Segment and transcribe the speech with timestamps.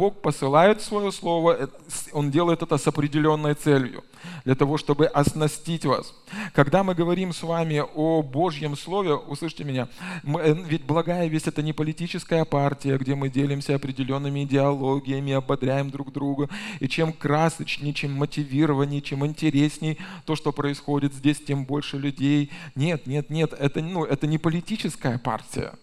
[0.00, 1.66] Бог посылает свое слово, э,
[2.12, 4.02] Он делает это с определенной целью,
[4.46, 6.14] для того, чтобы оснастить вас.
[6.54, 9.88] Когда мы говорим с вами о Божьем Слове, услышьте меня,
[10.22, 15.90] мы, э, ведь благая весть– это не политическая партия, где мы делимся определенными идеологиями, ободряем
[15.90, 16.48] друг друга,
[16.80, 22.50] и чем красочнее, чем мотивированнее, чем интересней то, что происходит здесь, тем больше людей.
[22.74, 25.74] Нет, нет, нет, это, ну, это не политическая партия.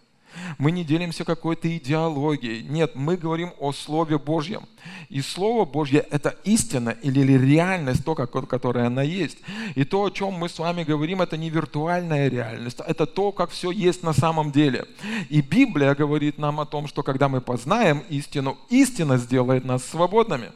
[0.57, 2.64] Мы не делимся какой-то идеологией.
[2.64, 4.68] Нет, мы говорим о Слове Божьем.
[5.09, 9.38] И Слово Божье– это истина или реальность, то, которая она есть.
[9.76, 13.49] И то, о чем мы с вами говорим, это не виртуальная реальность, это то, как
[13.49, 14.85] все есть на самом деле.
[15.30, 20.52] И Библия говорит нам о том, что когда мы познаем истину, истина сделает нас свободными.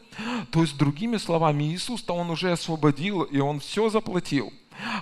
[0.51, 4.51] То есть, другими словами, Иисус-то Он уже освободил, и Он все заплатил.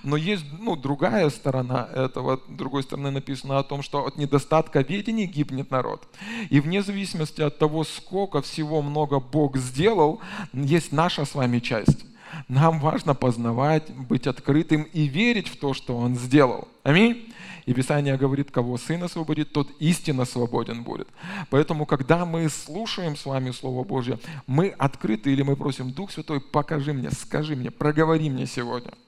[0.04, 2.38] Но есть ну, другая сторона этого.
[2.38, 6.08] С другой стороны написано о том, что от недостатка ведения гибнет народ.
[6.50, 10.20] И вне зависимости от того, сколько всего много Бог сделал,
[10.54, 12.06] есть наша с вами часть.
[12.48, 16.68] Нам важно познавать, быть открытым и верить в то, что Он сделал.
[16.84, 17.34] Аминь.
[17.66, 21.08] И Писание говорит, кого Сын освободит, тот истинно свободен будет.
[21.52, 26.42] Поэтому, когда мы слушаем с вами Слово Божье, мы открыты или мы просим, Дух Святой,
[26.42, 28.92] покажи мне, скажи мне, проговори мне сегодня–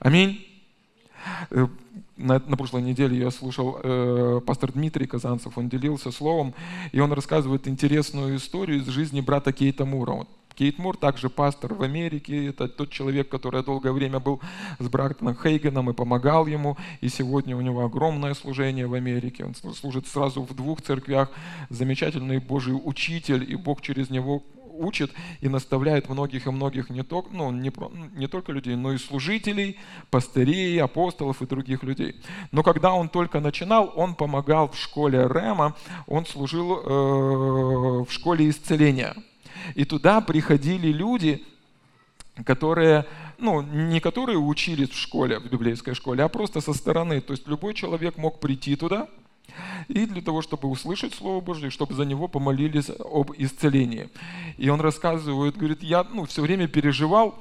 [0.00, 0.46] Аминь.
[1.50, 1.66] Э,
[2.16, 6.54] на, на прошлой неделе я слушал э, пастор Дмитрий Казанцев, он делился словом,
[6.92, 10.12] и он рассказывает интересную историю из жизни брата Кейта Мура.
[10.12, 14.40] Вот Кейт Мур также пастор в Америке, это тот человек, который долгое время был
[14.78, 19.44] с братом Хейгеном и помогал ему, и сегодня у него огромное служение в Америке.
[19.44, 21.30] Он служит сразу в двух церквях,
[21.68, 24.42] замечательный Божий учитель, и Бог через него
[24.80, 27.72] учит и наставляет многих и многих не, только, ну, не,
[28.16, 29.78] не только людей, но и служителей,
[30.10, 32.16] пастырей, апостолов и других людей.
[32.50, 38.48] Но когда он только начинал, он помогал в школе Рема, он служил э, в школе
[38.48, 39.14] исцеления.
[39.74, 41.44] И туда приходили люди,
[42.44, 43.06] которые,
[43.38, 47.20] ну, не которые учились в школе, в библейской школе, а просто со стороны.
[47.20, 49.08] То есть любой человек мог прийти туда–
[49.88, 54.08] и для того, чтобы услышать Слово Божье, чтобы за него помолились об исцелении.
[54.58, 57.38] И он рассказывает, говорит, я ну, все время переживал,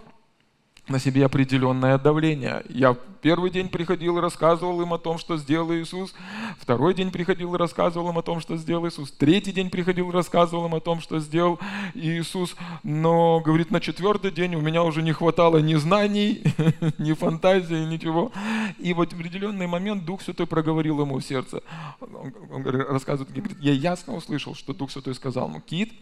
[0.89, 2.63] на себе определенное давление.
[2.67, 6.13] Я первый день приходил и рассказывал им о том, что сделал Иисус.
[6.59, 9.11] Второй день приходил и рассказывал им о том, что сделал Иисус.
[9.11, 11.59] Третий день приходил и рассказывал им о том, что сделал
[11.93, 12.55] Иисус.
[12.83, 16.43] Но, говорит, на четвертый день у меня уже не хватало ни знаний,
[16.97, 18.31] ни фантазии, ничего.
[18.79, 21.61] И в определенный момент Дух Святой проговорил ему в сердце.
[21.99, 25.93] Он рассказывает, говорит, я ясно услышал, что Дух Святой сказал, ну, Кит,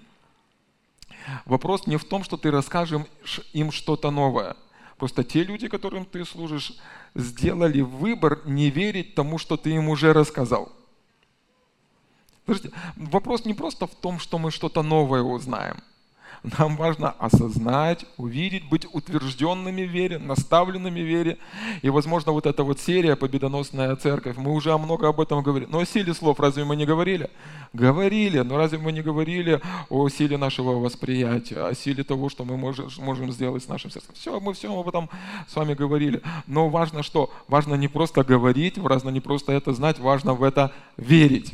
[1.45, 3.05] вопрос не в том, что ты расскажем
[3.51, 4.55] им что-то новое–
[4.97, 6.73] Просто те люди, которым ты служишь,
[7.15, 10.71] сделали выбор не верить тому, что ты им уже рассказал.
[12.45, 15.77] Подождите, вопрос не просто в том, что мы что-то новое узнаем–
[16.43, 21.37] нам важно осознать, увидеть, быть утвержденными в вере, наставленными в вере.
[21.81, 25.69] И, возможно, вот эта вот серия «Победоносная церковь», мы уже много об этом говорили.
[25.71, 27.29] Но о силе слов разве мы не говорили?
[27.73, 32.57] Говорили, но разве мы не говорили о силе нашего восприятия, о силе того, что мы
[32.57, 34.13] можем, можем сделать с нашим сердцем?
[34.13, 35.09] Все, мы все об этом
[35.47, 36.21] с вами говорили.
[36.45, 37.31] Но важно что?
[37.47, 41.53] Важно не просто говорить, важно не просто это знать, важно в это верить.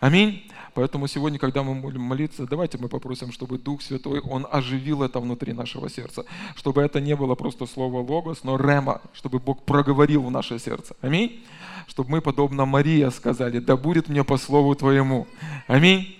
[0.00, 0.42] Аминь.
[0.76, 5.20] Поэтому сегодня, когда мы будем молиться, давайте мы попросим, чтобы Дух Святой, Он оживил это
[5.20, 6.26] внутри нашего сердца.
[6.54, 10.94] Чтобы это не было просто слово логос, но рема, чтобы Бог проговорил в наше сердце.
[11.00, 11.42] Аминь.
[11.86, 15.26] Чтобы мы, подобно Мария, сказали, да будет мне по слову Твоему.
[15.66, 16.14] Аминь.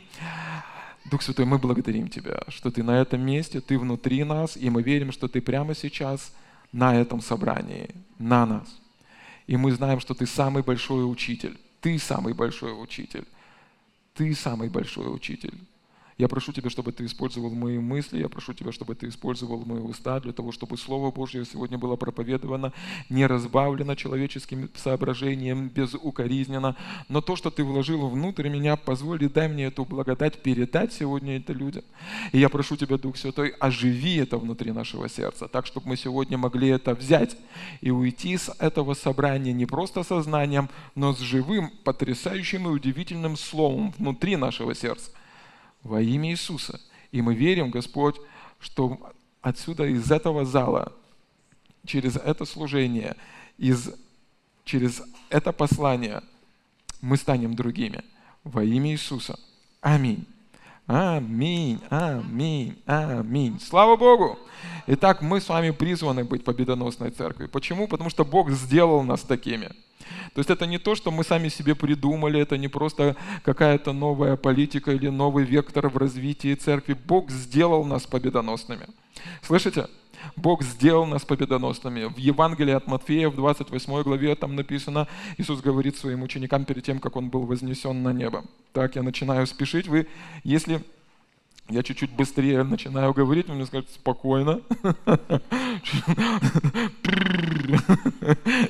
[1.05, 4.83] Дух Святой, мы благодарим Тебя, что Ты на этом месте, Ты внутри нас, и мы
[4.83, 6.33] верим, что Ты прямо сейчас
[6.73, 8.81] на этом собрании, на нас.
[9.47, 11.59] И мы знаем, что Ты самый большой учитель.
[11.83, 13.27] Ты самый большой учитель.
[14.17, 15.59] Ты самый большой учитель.
[16.19, 19.81] Я прошу Тебя, чтобы Ты использовал мои мысли, я прошу Тебя, чтобы Ты использовал мои
[19.81, 22.73] уста для того, чтобы Слово Божье сегодня было проповедовано,
[23.11, 26.75] не разбавлено человеческим соображением, безукоризненно,
[27.11, 31.53] но то, что Ты вложил внутрь меня, позволь дай мне эту благодать передать сегодня это
[31.53, 31.85] людям.
[32.33, 36.39] И я прошу Тебя, Дух Святой, оживи это внутри нашего сердца, так, чтобы мы сегодня
[36.39, 37.37] могли это взять
[37.83, 43.93] и уйти с этого собрания не просто сознанием, но с живым, потрясающим и удивительным словом
[43.99, 45.11] внутри нашего сердца
[45.87, 46.81] во имя Иисуса.
[47.13, 48.17] И мы верим, Господь,
[48.59, 48.99] что
[49.41, 50.93] отсюда, из этого зала,
[51.87, 53.17] через это служение,
[53.57, 53.91] из,
[54.65, 56.23] через это послание
[57.01, 58.05] мы станем другими.
[58.45, 59.39] Во имя Иисуса.
[59.81, 60.27] Аминь.
[60.87, 63.59] Аминь, аминь, аминь.
[63.61, 64.39] Слава Богу!
[64.87, 67.49] Итак, мы с вами призваны быть победоносной церковью.
[67.51, 67.89] Почему?
[67.89, 69.67] Потому что Бог сделал нас такими.
[70.35, 74.37] То есть это не то, что мы сами себе придумали, это не просто какая-то новая
[74.37, 76.93] политика или новый вектор в развитии церкви.
[76.93, 78.87] Бог сделал нас победоносными.
[79.43, 79.89] Слышите?
[80.35, 82.05] Бог сделал нас победоносными.
[82.05, 85.07] В Евангелии от Матфея в 28 главе там написано,
[85.39, 88.45] Иисус говорит своим ученикам перед тем, как Он был вознесен на небо.
[88.73, 89.89] Так, я начинаю спешить.
[89.89, 90.07] Вы,
[90.45, 90.83] если
[91.69, 94.61] я чуть-чуть быстрее начинаю говорить, вы мне скажете, спокойно.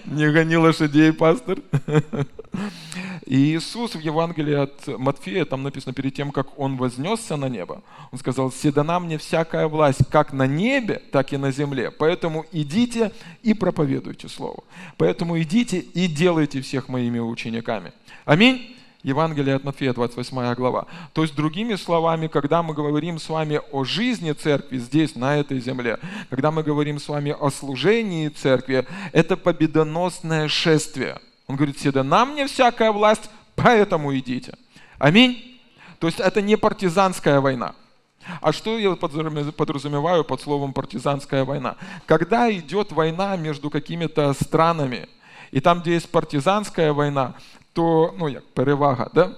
[0.06, 1.58] Не гони лошадей, пастор.
[3.26, 7.82] И Иисус в Евангелии от Матфея, там написано, перед тем, как Он вознесся на небо,
[8.12, 11.90] Он сказал, «Седана мне всякая власть, как на небе, так и на земле.
[11.90, 13.12] Поэтому идите
[13.42, 14.62] и проповедуйте Слово.
[14.96, 17.92] Поэтому идите и делайте всех моими учениками».
[18.24, 18.75] Аминь.
[19.06, 20.86] Евангелие от Матфея, 28 глава.
[21.12, 25.60] То есть, другими словами, когда мы говорим с вами о жизни церкви здесь, на этой
[25.60, 31.20] земле, когда мы говорим с вами о служении церкви, это победоносное шествие.
[31.46, 34.54] Он говорит, всегда нам не всякая власть, поэтому идите.
[34.98, 35.60] Аминь.
[36.00, 37.76] То есть это не партизанская война.
[38.40, 41.76] А что я подразумеваю под словом партизанская война?
[42.06, 45.08] Когда идет война между какими-то странами,
[45.52, 47.34] и там, где есть партизанская война,
[47.76, 49.32] то ну, як перевага, да?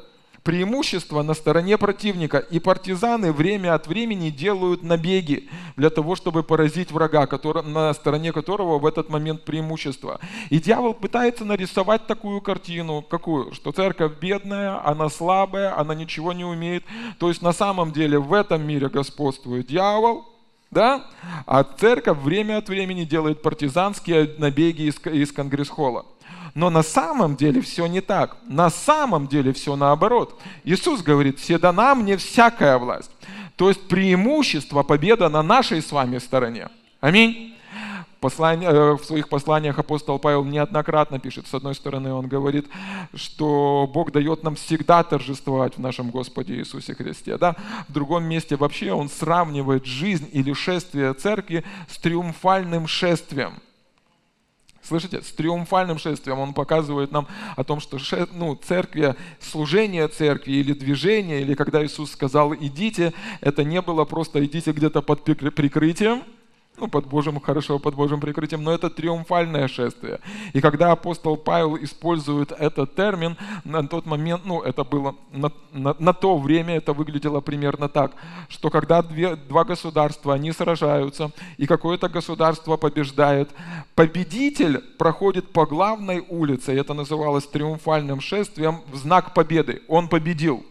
[0.45, 2.39] преимущество на стороне противника.
[2.39, 8.33] И партизаны время от времени делают набеги для того, чтобы поразить врага, который, на стороне
[8.33, 10.21] которого в этот момент преимущество.
[10.51, 13.53] И дьявол пытается нарисовать такую картину, какую?
[13.53, 16.85] Что церковь бедная, она слабая, она ничего не умеет.
[17.19, 20.25] То есть на самом деле в этом мире господствует дьявол,
[20.71, 21.05] да?
[21.45, 26.07] А церковь время от времени делает партизанские набеги из, из конгресс-холла.
[26.55, 28.37] Но на самом деле все не так.
[28.47, 30.41] На самом деле все наоборот.
[30.65, 33.11] Иисус говорит, все дана мне всякая власть.
[33.57, 36.69] То есть преимущество, победа на нашей с вами стороне.
[37.01, 37.55] Аминь.
[38.21, 42.67] Послание, э, в своих посланиях апостол Павел неоднократно пишет, с одной стороны он говорит,
[43.15, 47.39] что Бог дает нам всегда торжествовать в нашем Господе Иисусе Христе.
[47.39, 47.55] Да?
[47.89, 53.55] В другом месте вообще он сравнивает жизнь или шествие церкви с триумфальным шествием.
[54.89, 57.99] Слышите, с триумфальным шествием он показывает нам о том, что
[58.33, 63.13] ну, церкви, служение церкви или движение, или когда Иисус сказал «идите»,
[63.43, 66.23] это не было просто «идите где-то под прикрытием»,
[66.81, 70.21] ну, под Божьим, хорошо, под Божьим прикрытием, но это триумфальное шествие.
[70.53, 75.95] И когда апостол Павел использует этот термин, на тот момент, ну, это было, на, на,
[75.99, 78.13] на то время это выглядело примерно так,
[78.49, 83.51] что когда две, два государства, они сражаются, и какое-то государство побеждает,
[83.95, 89.83] победитель проходит по главной улице, и это называлось триумфальным шествием, в знак победы.
[89.89, 90.65] Он победил.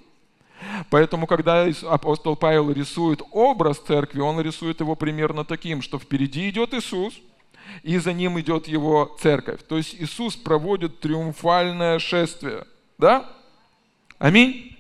[0.90, 6.74] Поэтому, когда апостол Павел рисует образ церкви, он рисует его примерно таким, что впереди идет
[6.74, 7.14] Иисус,
[7.84, 9.62] и за ним идет его церковь.
[9.68, 12.66] То есть Иисус проводит триумфальное шествие.
[12.98, 13.30] Да?
[14.18, 14.77] Аминь.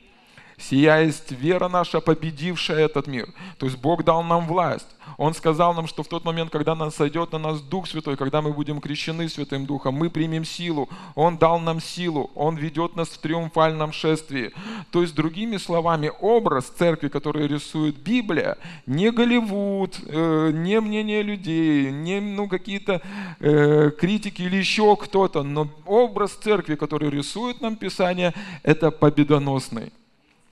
[0.60, 3.30] Сия есть вера наша, победившая этот мир.
[3.60, 4.88] То есть Бог дал нам власть.
[5.18, 8.42] Он сказал нам, что в тот момент, когда нас сойдет на нас Дух Святой, когда
[8.42, 10.90] мы будем крещены Святым Духом, мы примем силу.
[11.14, 12.32] Он дал нам силу.
[12.34, 14.52] Он ведет нас в триумфальном шествии.
[14.92, 18.58] То есть, другими словами, образ церкви, который рисует Библия,
[18.88, 23.02] не Голливуд, э, не мнение людей, не ну, какие-то
[23.40, 28.34] э, критики или еще кто-то, но образ церкви, который рисует нам Писание,
[28.64, 29.92] это победоносный.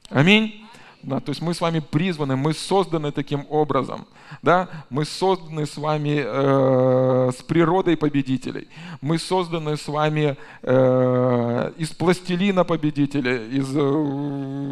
[0.10, 0.65] Аминь.
[1.06, 4.08] Да, то есть мы с вами призваны, мы созданы таким образом.
[4.42, 4.70] Да?
[4.90, 8.68] Мы созданы с вами э, с природой победителей.
[9.02, 13.82] Мы созданы с вами э, из пластилина победителей, из э,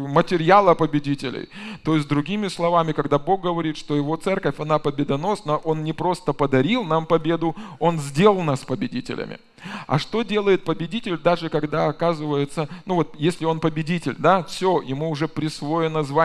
[0.08, 1.48] материала победителей.
[1.84, 6.32] То есть, другими словами, когда Бог говорит, что Его церковь, она победоносна, Он не просто
[6.32, 9.38] подарил нам победу, Он сделал нас победителями.
[9.86, 15.10] А что делает победитель, даже когда оказывается, ну вот, если он победитель, да, все, ему
[15.10, 16.23] уже присвоено звание.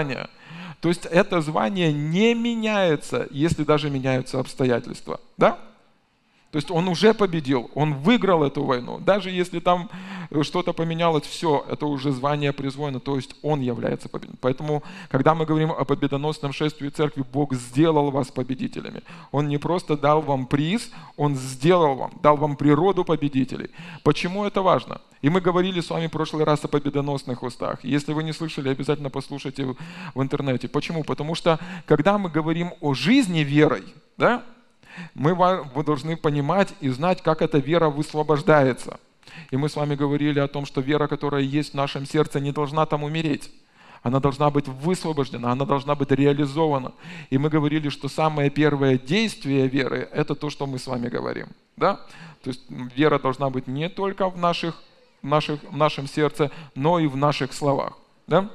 [0.81, 5.59] То есть это звание не меняется, если даже меняются обстоятельства, да?
[6.51, 8.99] То есть он уже победил, он выиграл эту войну.
[8.99, 9.87] Даже если там
[10.41, 14.39] что-то поменялось, все, это уже звание призвано, то есть он является победителем.
[14.41, 19.03] Поэтому, когда мы говорим о победоносном шествии церкви, Бог сделал вас победителями.
[19.31, 23.69] Он не просто дал вам приз, Он сделал вам, дал вам природу победителей.
[24.03, 25.01] Почему это важно?
[25.21, 27.83] И мы говорили с вами в прошлый раз о победоносных устах.
[27.83, 29.75] Если вы не слышали, обязательно послушайте
[30.15, 30.67] в интернете.
[30.67, 31.03] Почему?
[31.03, 33.83] Потому что, когда мы говорим о жизни верой,
[34.17, 34.43] да,
[35.13, 38.99] мы должны понимать и знать, как эта вера высвобождается.
[39.51, 42.51] И мы с вами говорили о том, что вера, которая есть в нашем сердце, не
[42.51, 43.51] должна там умереть.
[44.01, 46.93] Она должна быть высвобождена, она должна быть реализована.
[47.29, 51.47] И мы говорили, что самое первое действие веры– это то, что мы с вами говорим.
[51.75, 51.99] Да?
[52.43, 54.81] То есть вера должна быть не только в, наших,
[55.21, 57.97] в, наших, в нашем сердце, но и в наших словах.
[58.27, 58.49] Да?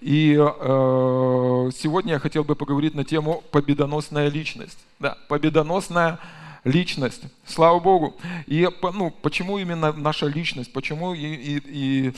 [0.00, 4.78] И э, сегодня я хотел бы поговорить на тему победоносная личность.
[4.98, 6.18] Да, победоносная
[6.64, 7.22] личность.
[7.46, 8.16] Слава Богу.
[8.46, 10.72] И ну, почему именно наша личность?
[10.72, 12.12] Почему и, и, и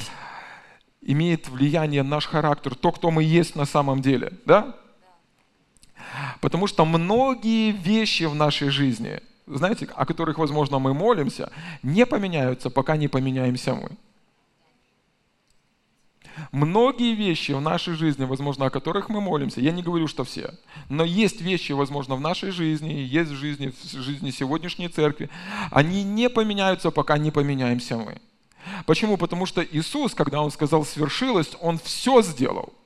[1.02, 4.32] имеет влияние наш характер, то, кто мы есть на самом деле?
[4.46, 4.76] Да?
[6.40, 11.50] Потому что многие вещи в нашей жизни, знаете, о которых, возможно, мы молимся,
[11.82, 13.90] не поменяются, пока не поменяемся мы.
[16.54, 20.54] Многие вещи в нашей жизни, возможно, о которых мы молимся, я не говорю, что все,
[20.88, 25.30] но есть вещи, возможно, в нашей жизни, есть в жизни, в жизни сегодняшней церкви,
[25.72, 28.20] они не поменяются, пока не поменяемся мы.
[28.86, 29.16] Почему?
[29.16, 32.72] Потому что Иисус, когда Он сказал «свершилось», Он все сделал–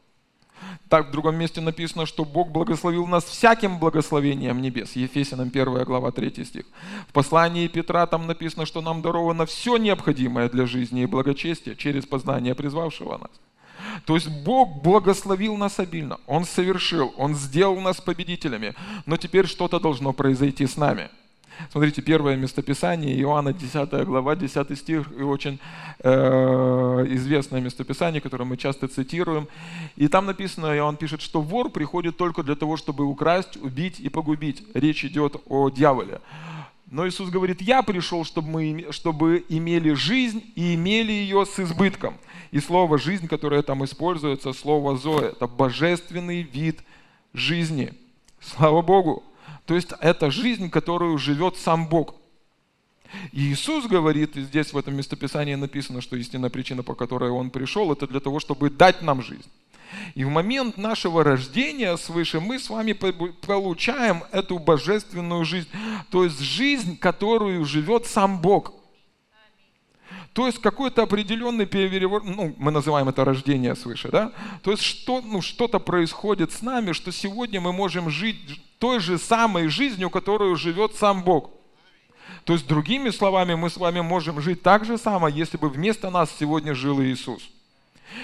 [0.88, 4.96] так в другом месте написано, что Бог благословил нас всяким благословением небес.
[4.96, 6.64] Ефесянам 1 глава 3 стих.
[7.08, 12.06] В послании Петра там написано, что нам даровано все необходимое для жизни и благочестия через
[12.06, 13.30] познание призвавшего нас.
[14.04, 18.74] То есть Бог благословил нас обильно, Он совершил, Он сделал нас победителями,
[19.06, 21.08] но теперь что-то должно произойти с нами–
[21.70, 25.58] Смотрите, первое местописание, Иоанна 10 глава, 10 стих, и очень
[26.00, 29.48] э, известное местописание, которое мы часто цитируем.
[29.96, 34.08] И там написано, Иоанн пишет, что вор приходит только для того, чтобы украсть, убить и
[34.08, 34.62] погубить.
[34.74, 36.20] Речь идет о дьяволе.
[36.90, 42.18] Но Иисус говорит, я пришел, чтобы мы чтобы имели жизнь и имели ее с избытком.
[42.50, 46.82] И слово «жизнь», которое там используется, слово «зоэ», это божественный вид
[47.34, 47.92] жизни.
[48.40, 49.22] Слава Богу!
[49.66, 52.14] То есть это жизнь, которую живет сам Бог.
[53.32, 57.50] И Иисус говорит, и здесь в этом местописании написано, что истинная причина, по которой Он
[57.50, 59.50] пришел, это для того, чтобы дать нам жизнь.
[60.14, 65.68] И в момент нашего рождения свыше мы с вами получаем эту божественную жизнь,
[66.10, 68.74] то есть жизнь, которую живет сам Бог.
[70.32, 74.32] То есть какой-то определенный переворот, ну, мы называем это рождение свыше, да?
[74.62, 79.18] То есть что, ну, что-то происходит с нами, что сегодня мы можем жить той же
[79.18, 81.50] самой жизнью, которую живет сам Бог.
[82.44, 86.08] То есть, другими словами, мы с вами можем жить так же само, если бы вместо
[86.08, 87.42] нас сегодня жил Иисус.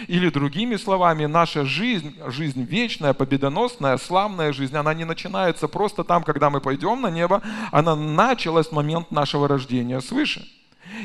[0.08, 6.22] Или другими словами, наша жизнь, жизнь вечная, победоносная, славная жизнь, она не начинается просто там,
[6.22, 10.46] когда мы пойдем на небо, она началась в момент нашего рождения свыше.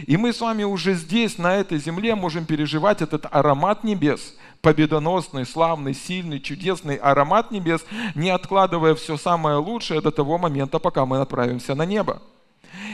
[0.07, 5.45] И мы с вами уже здесь, на этой земле, можем переживать этот аромат небес, победоносный,
[5.45, 11.21] славный, сильный, чудесный аромат небес, не откладывая все самое лучшее до того момента, пока мы
[11.21, 12.21] отправимся на небо.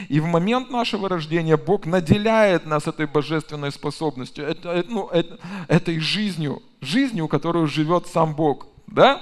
[0.08, 5.38] И в момент нашего рождения Бог наделяет нас этой божественной способностью, это, ну, это,
[5.68, 8.66] этой жизнью, жизнью, которую живет сам Бог.
[8.86, 9.20] Да?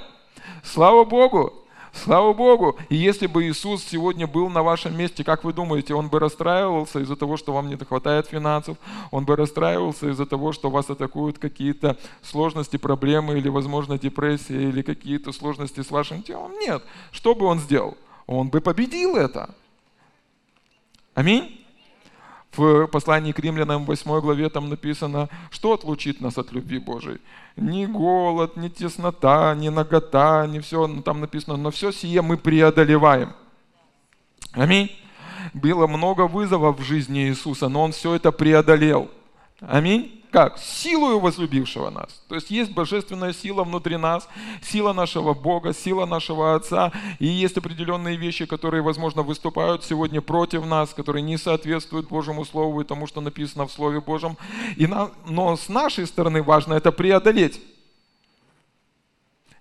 [0.63, 1.53] Слава Богу!
[1.93, 2.77] Слава Богу!
[2.89, 6.99] И если бы Иисус сегодня был на вашем месте, как вы думаете, Он бы расстраивался
[7.01, 8.77] из-за того, что вам не хватает финансов?
[9.13, 14.83] Он бы расстраивался из-за того, что вас атакуют какие-то сложности, проблемы или, возможно, депрессия или
[14.83, 16.53] какие-то сложности с вашим телом?
[16.59, 16.83] Нет.
[17.13, 17.97] Что бы Он сделал?
[18.27, 19.55] Он бы победил это.
[21.15, 21.61] Аминь.
[22.57, 27.21] В послании к римлянам 8 главе там написано, что отлучит нас от любви Божией.
[27.57, 32.37] Ни голод, ни теснота, ни нагота, ни все, ну, там написано, но все сие мы
[32.37, 33.33] преодолеваем.
[34.53, 34.91] Аминь.
[35.53, 39.11] Было много вызовов в жизни Иисуса, но Он все это преодолел.
[39.61, 40.24] Аминь.
[40.35, 40.59] Как?
[40.59, 42.09] Силою возлюбившего нас.
[42.27, 44.29] То есть есть божественная сила внутри нас,
[44.65, 46.91] сила нашего Бога, сила нашего Отца.
[47.21, 52.81] И есть определенные вещи, которые, возможно, выступают сегодня против нас, которые не соответствуют Божьему Слову
[52.81, 54.37] и тому, что написано в Слове Божьем.
[54.77, 57.61] И на, но с нашей стороны важно это преодолеть.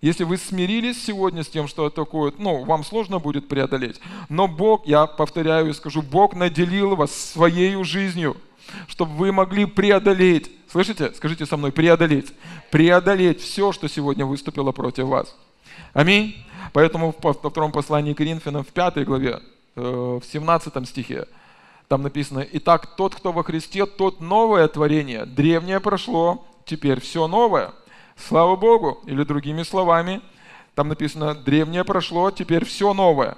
[0.01, 4.01] Если вы смирились сегодня с тем, что такое, ну, вам сложно будет преодолеть.
[4.27, 8.35] Но Бог, я повторяю и скажу, Бог наделил вас своей жизнью–
[8.87, 12.33] чтобы вы могли преодолеть, слышите, скажите со мной, преодолеть,
[12.71, 15.35] преодолеть все, что сегодня выступило против вас.
[15.93, 16.35] Аминь.
[16.73, 19.39] Поэтому во втором послании к Коринфянам в пятой главе,
[19.75, 21.27] э, в 17 стихе,
[21.87, 25.25] там написано, «Итак, тот, кто во Христе, тот новое творение.
[25.27, 27.71] Древнее прошло, теперь все новое».
[28.15, 28.99] Слава Богу!
[29.05, 30.21] Или другими словами,
[30.73, 33.37] там написано, древнее прошло, теперь все новое.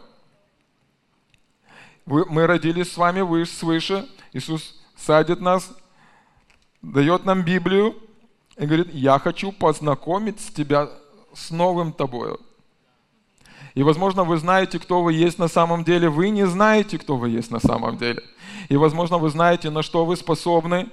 [2.06, 4.08] Мы родились с вами выше, свыше.
[4.32, 5.70] Иисус садит нас,
[6.94, 7.96] дает нам Библию
[8.58, 10.90] и говорит, я хочу познакомить тебя
[11.34, 12.40] с новым тобою.
[13.74, 16.10] И, возможно, вы знаете, кто вы есть на самом деле.
[16.10, 18.24] Вы не знаете, кто вы есть на самом деле.
[18.70, 20.90] И, возможно, вы знаете, на что вы способны.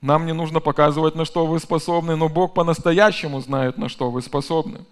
[0.00, 4.22] Нам не нужно показывать, на что вы способны, но Бог по-настоящему знает, на что вы
[4.22, 4.84] способны.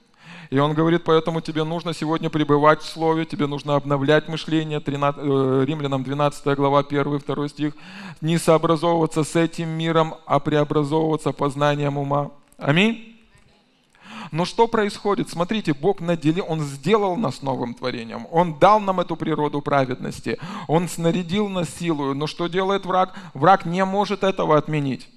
[0.50, 5.20] И он говорит, поэтому тебе нужно сегодня пребывать в Слове, тебе нужно обновлять мышление, 13,
[5.22, 7.74] э, Римлянам 12 глава, 1-2 стих,
[8.20, 12.32] не сообразовываться с этим миром, а преобразовываться познанием ума.
[12.58, 13.16] Аминь.
[14.32, 15.28] Но что происходит?
[15.28, 18.26] Смотрите, Бог наделил, Он сделал нас новым творением.
[18.32, 20.38] Он дал нам эту природу праведности.
[20.66, 22.14] Он снарядил нас силою.
[22.14, 23.14] Но что делает враг?
[23.34, 25.08] Враг не может этого отменить.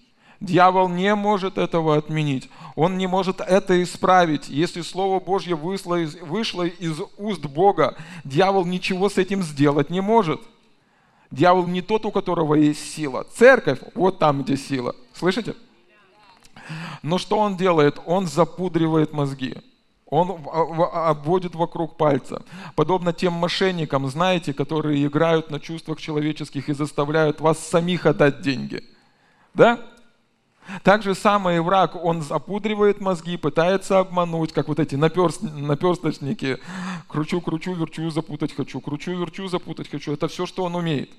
[0.43, 2.49] Дьявол не может этого отменить.
[2.75, 4.49] Он не может это исправить.
[4.49, 7.95] Если Слово Божье вышло из, вышло из уст Бога,
[8.25, 10.41] дьявол ничего с этим сделать не может.
[11.31, 13.25] Дьявол не тот, у которого есть сила.
[13.33, 14.97] Церковь, вот там, где сила.
[15.13, 15.55] Слышите?
[17.03, 18.01] Но что он делает?
[18.05, 19.55] Он запудривает мозги.
[20.07, 20.45] Он
[20.93, 22.43] обводит вокруг пальца.
[22.75, 28.83] Подобно тем мошенникам, знаете, которые играют на чувствах человеческих и заставляют вас самих отдать деньги.
[29.53, 29.79] Да?
[30.83, 36.59] Так же самое и враг, он запудривает мозги, пытается обмануть, как вот эти наперст, наперсточники.
[37.07, 38.79] Кручу, кручу, верчу, запутать хочу.
[38.79, 40.13] Кручу, верчу, запутать хочу.
[40.13, 41.09] Это все, что он умеет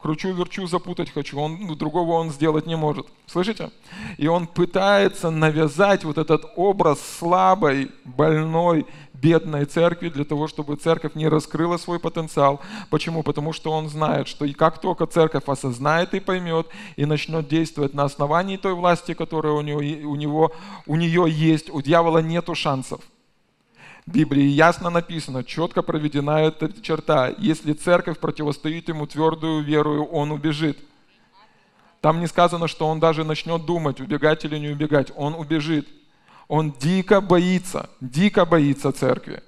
[0.00, 1.38] кручу, верчу, запутать хочу.
[1.38, 3.06] Он, ну, другого он сделать не может.
[3.26, 3.70] Слышите?
[4.16, 8.86] И он пытается навязать вот этот образ слабой, больной,
[9.20, 12.60] бедной церкви для того, чтобы церковь не раскрыла свой потенциал.
[12.90, 13.22] Почему?
[13.22, 17.94] Потому что он знает, что и как только церковь осознает и поймет, и начнет действовать
[17.94, 20.52] на основании той власти, которая у, него, у, него,
[20.86, 23.00] у нее есть, у дьявола нету шансов.
[24.06, 27.32] Библии ясно написано, четко проведена эта черта.
[27.38, 30.78] Если церковь противостоит ему твердую верою, он убежит.
[32.00, 35.12] Там не сказано, что он даже начнет думать, убегать или не убегать.
[35.16, 35.86] Он убежит.
[36.50, 39.40] Он дико боится, дико боится церкви.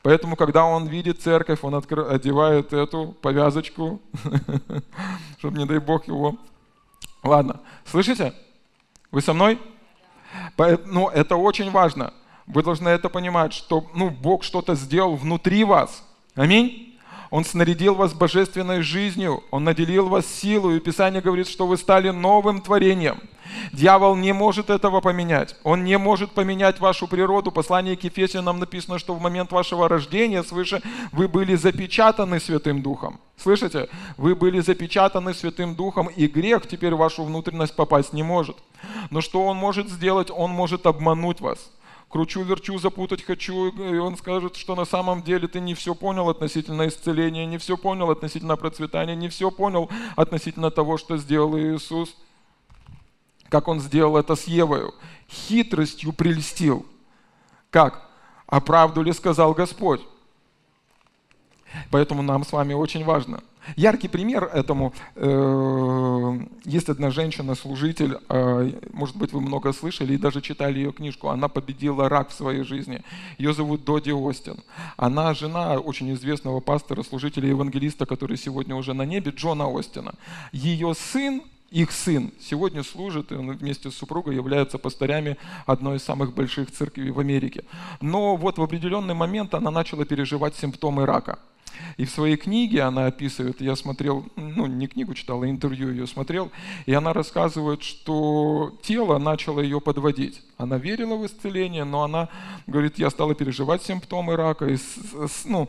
[0.00, 2.10] Поэтому, когда он видит церковь, он откр...
[2.10, 4.00] одевает эту повязочку,
[5.38, 6.38] чтобы, не дай Бог, его...
[7.22, 8.32] Ладно, слышите?
[9.10, 9.60] Вы со мной?
[10.86, 12.14] Ну, это очень важно.
[12.46, 16.08] Вы должны это понимать, что ну, Бог что-то сделал внутри вас.
[16.34, 16.95] Аминь.
[17.30, 22.10] Он снарядил вас божественной жизнью, Он наделил вас силой, и Писание говорит, что вы стали
[22.10, 23.20] новым творением.
[23.72, 25.56] Дьявол не может этого поменять.
[25.62, 27.50] Он не может поменять вашу природу.
[27.50, 33.20] Послание к Ефесянам написано, что в момент вашего рождения свыше вы были запечатаны Святым Духом.
[33.36, 33.88] Слышите?
[34.16, 38.56] Вы были запечатаны Святым Духом, и грех теперь в вашу внутренность попасть не может.
[39.10, 40.30] Но что он может сделать?
[40.30, 41.58] Он может обмануть вас
[42.08, 46.86] кручу-верчу, запутать хочу, и он скажет, что на самом деле ты не все понял относительно
[46.88, 52.16] исцеления, не все понял относительно процветания, не все понял относительно того, что сделал Иисус,
[53.48, 54.94] как он сделал это с Евою.
[55.28, 56.86] Хитростью прельстил.
[57.70, 58.08] Как?
[58.46, 60.00] А правду ли сказал Господь?
[61.90, 63.42] Поэтому нам с вами очень важно–
[63.74, 64.92] Яркий пример этому.
[65.16, 71.28] Э, есть одна женщина-служитель, э, может быть, вы много слышали и даже читали ее книжку.
[71.28, 73.02] Она победила рак в своей жизни.
[73.38, 74.62] Ее зовут Доди Остин.
[74.96, 80.14] Она жена очень известного пастора, служителя, евангелиста, который сегодня уже на небе, Джона Остина.
[80.52, 86.04] Ее сын их сын сегодня служит, и он вместе с супругой является пастырями одной из
[86.04, 87.64] самых больших церквей в Америке.
[88.00, 91.40] Но вот в определенный момент она начала переживать симптомы рака–
[91.96, 96.06] и в своей книге она описывает, я смотрел, ну не книгу читал, а интервью ее
[96.06, 96.50] смотрел,
[96.86, 100.42] и она рассказывает, что тело начало ее подводить.
[100.58, 102.28] Она верила в исцеление, но она
[102.66, 104.76] говорит, я стала переживать симптомы рака, и,
[105.44, 105.68] ну,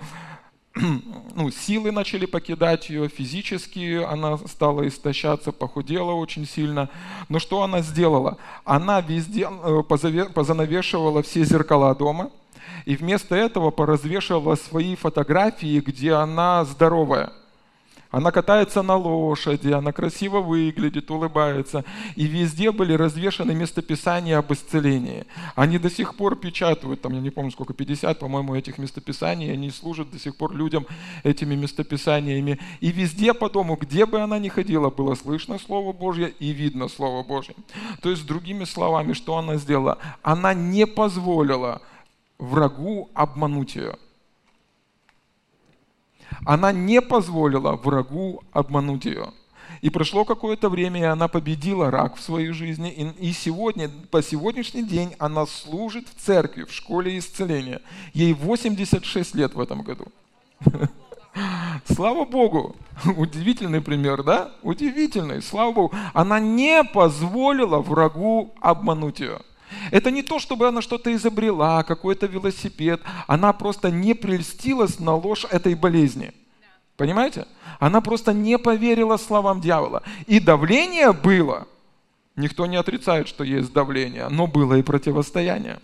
[1.35, 6.89] ну, силы начали покидать ее, физически она стала истощаться, похудела очень сильно.
[7.29, 8.37] Но что она сделала?
[8.63, 12.31] Она везде э, позанавешивала все зеркала дома–
[12.85, 17.31] и вместо этого поразвешивала свои фотографии, где она здоровая.
[18.09, 21.83] Она катается на лошади, она красиво выглядит, улыбается.
[22.15, 25.25] И везде были развешаны местописания об исцелении.
[25.55, 29.69] Они до сих пор печатают, там я не помню сколько, 50, по-моему, этих местописаний, они
[29.71, 30.85] служат до сих пор людям
[31.23, 32.59] этими местописаниями.
[32.79, 36.87] И везде по дому, где бы она ни ходила, было слышно Слово Божье и видно
[36.87, 37.55] Слово Божье.
[38.01, 39.97] То есть, другими словами, что она сделала?
[40.23, 41.81] Она не позволила
[42.37, 43.95] врагу обмануть ее.
[46.45, 49.31] Она не позволила врагу обмануть ее.
[49.81, 53.13] И прошло какое-то время, и она победила рак в своей жизни.
[53.19, 57.81] И сегодня, по сегодняшний день она служит в церкви, в школе исцеления.
[58.13, 60.05] Ей 86 лет в этом году.
[61.85, 62.75] Слава Богу!
[63.17, 64.51] Удивительный пример, да?
[64.61, 65.93] Удивительный, слава Богу.
[66.13, 69.39] Она не позволила врагу обмануть ее.
[69.91, 73.01] Это не то, чтобы она что-то изобрела, какой-то велосипед.
[73.27, 76.33] Она просто не прельстилась на ложь этой болезни.
[76.95, 77.47] Понимаете?
[77.79, 80.03] Она просто не поверила словам дьявола.
[80.25, 81.67] И давление было.
[82.35, 85.79] Никто не отрицает, что есть давление, но было и противостояние.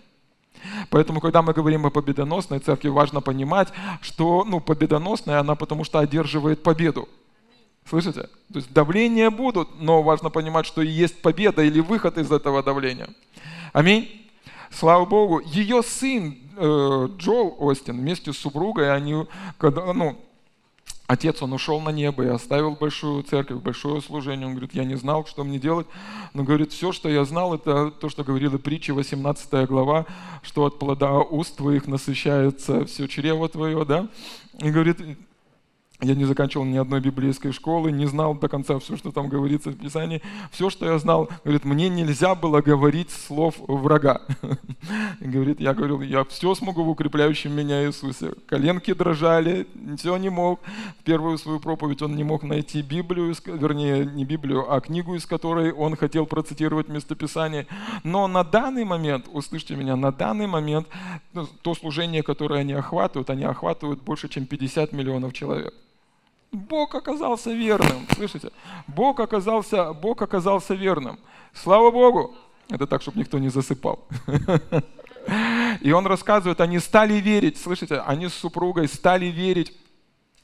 [0.90, 3.68] Поэтому, когда мы говорим о победоносной церкви, важно понимать,
[4.00, 7.08] что ну, победоносная она потому что одерживает победу.
[7.88, 8.22] Слышите?
[8.22, 12.62] То есть давления будут, но важно понимать, что и есть победа или выход из этого
[12.62, 13.08] давления.
[13.74, 14.08] Аминь.
[14.70, 15.40] Слава Богу.
[15.40, 19.26] Ее сын э, Джоэл Остин вместе с супругой, они,
[19.58, 20.16] когда, ну,
[21.08, 24.46] Отец, он ушел на небо и оставил большую церковь, большое служение.
[24.46, 25.88] Он говорит, я не знал, что мне делать.
[26.34, 30.06] Но говорит, все, что я знал, это то, что говорила притча, 18 глава,
[30.44, 34.08] что от плода уст твоих насыщается все чрево твое, да?
[34.60, 35.00] И говорит,
[36.04, 39.70] я не заканчивал ни одной библейской школы, не знал до конца все, что там говорится
[39.70, 40.22] в Писании.
[40.50, 44.22] Все, что я знал, говорит, мне нельзя было говорить слов врага.
[45.20, 48.32] Говорит, я говорил, я все смогу в укрепляющем меня Иисусе.
[48.46, 50.60] Коленки дрожали, все не мог.
[51.04, 55.72] Первую свою проповедь он не мог найти Библию, вернее, не Библию, а книгу, из которой
[55.72, 57.66] он хотел процитировать местописание.
[58.02, 60.86] Но на данный момент, услышьте меня, на данный момент
[61.32, 65.72] ну, то служение, которое они охватывают, они охватывают больше, чем 50 миллионов человек.
[66.52, 68.06] Бог оказался верным.
[68.14, 68.50] Слышите?
[68.86, 71.18] Бог оказался, Бог оказался верным.
[71.52, 72.34] Слава Богу!
[72.70, 74.06] Это так, чтобы никто не засыпал.
[75.80, 79.76] И он рассказывает, они стали верить, слышите, они с супругой стали верить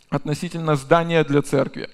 [0.09, 1.89] относительно здания для церкви.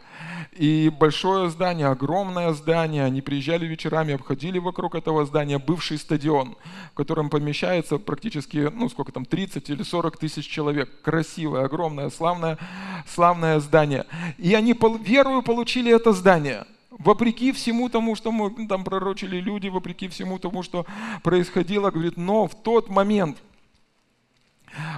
[0.53, 6.57] И большое здание, огромное здание, они приезжали вечерами, обходили вокруг этого здания бывший стадион,
[6.93, 10.91] в котором помещается практически, ну сколько там, 30 или 40 тысяч человек.
[11.03, 12.59] Красивое, огромное, славное,
[13.07, 14.07] славное здание.
[14.39, 16.65] И они верою получили это здание–
[16.99, 20.87] вопреки всему тому, что мы там пророчили люди, вопреки всему тому, что
[21.23, 23.39] происходило, говорит, но в тот момент,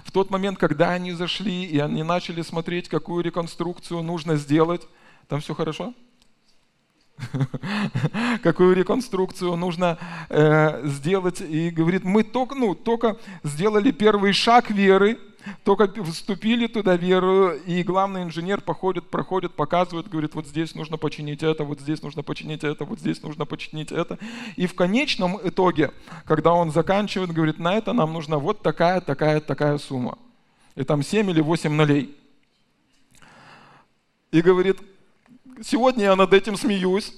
[0.04, 4.87] в тот момент, когда они зашли и они начали смотреть, какую реконструкцию нужно сделать,
[5.29, 5.95] там все хорошо?
[8.43, 11.41] Какую реконструкцию нужно э, сделать?
[11.41, 15.19] И говорит, мы только, ну, только сделали первый шаг веры,
[15.64, 21.43] только вступили туда веру, и главный инженер походит, проходит, показывает, говорит, вот здесь нужно починить
[21.43, 24.19] это, вот здесь нужно починить это, вот здесь нужно починить это.
[24.57, 25.93] И в конечном итоге,
[26.25, 30.19] когда он заканчивает, говорит, на это нам нужна вот такая, такая, такая сумма.
[30.75, 32.17] И там 7 или 8 нулей.
[34.31, 34.79] И говорит,
[35.62, 37.12] сегодня я над этим смеюсь,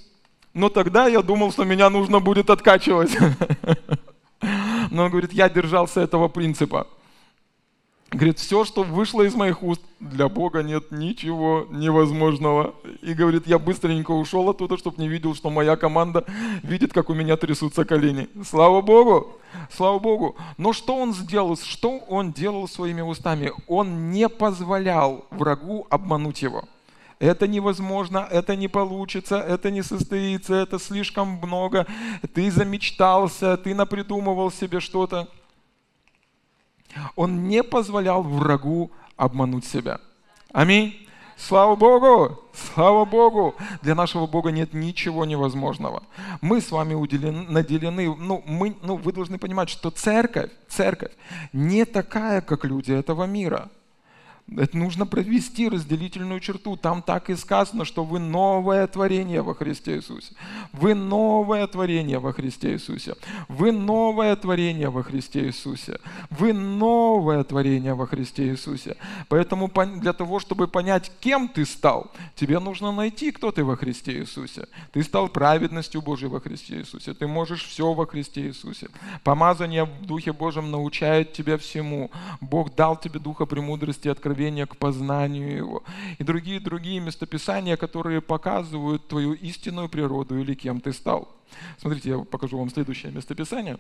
[0.55, 3.17] но тогда я думал, что меня нужно будет откачивать.
[4.91, 6.87] Но он говорит, я держался этого принципа.
[8.11, 12.75] Говорит, все, что вышло из моих уст, для Бога нет ничего невозможного.
[13.03, 16.25] И говорит, я быстренько ушел оттуда, чтобы не видел, что моя команда
[16.65, 18.29] видит, как у меня трясутся колени.
[18.45, 19.37] Слава Богу!
[19.71, 20.35] Слава Богу!
[20.59, 21.57] Но что он сделал?
[21.57, 23.53] Что он делал своими устами?
[23.69, 26.65] Он не позволял врагу обмануть его
[27.21, 31.87] это невозможно, это не получится, это не состоится, это слишком много,
[32.35, 35.29] ты замечтался, ты напридумывал себе что-то.
[37.15, 40.01] Он не позволял врагу обмануть себя.
[40.53, 40.97] Аминь.
[41.37, 42.39] Слава Богу!
[42.53, 43.55] Слава Богу!
[43.81, 46.03] Для нашего Бога нет ничего невозможного.
[46.43, 51.13] Мы с вами уделены, наделены, ну, мы, ну, вы должны понимать, что церковь, церковь
[51.55, 53.71] не такая, как люди этого мира–
[54.57, 56.77] это нужно провести разделительную черту.
[56.77, 60.33] Там так и сказано, что вы новое творение во Христе Иисусе.
[60.73, 63.15] Вы новое творение во Христе Иисусе.
[63.49, 65.99] Вы новое творение во Христе Иисусе.
[66.31, 68.97] Вы новое творение во Христе Иисусе.
[69.29, 74.19] Поэтому для того, чтобы понять, кем ты стал, тебе нужно найти, кто ты во Христе
[74.19, 74.67] Иисусе.
[74.93, 77.15] Ты стал праведностью Божьей во Христе Иисусе.
[77.15, 78.89] Ты можешь все во Христе Иисусе.
[79.23, 82.11] Помазание в Духе Божьем научает тебя всему.
[82.41, 85.83] Бог дал тебе Духа премудрости и откровения откровения к познанию Его.
[86.19, 91.29] И другие-другие местописания, которые показывают твою истинную природу или кем ты стал.
[91.79, 93.79] Смотрите, я покажу вам следующее местописание.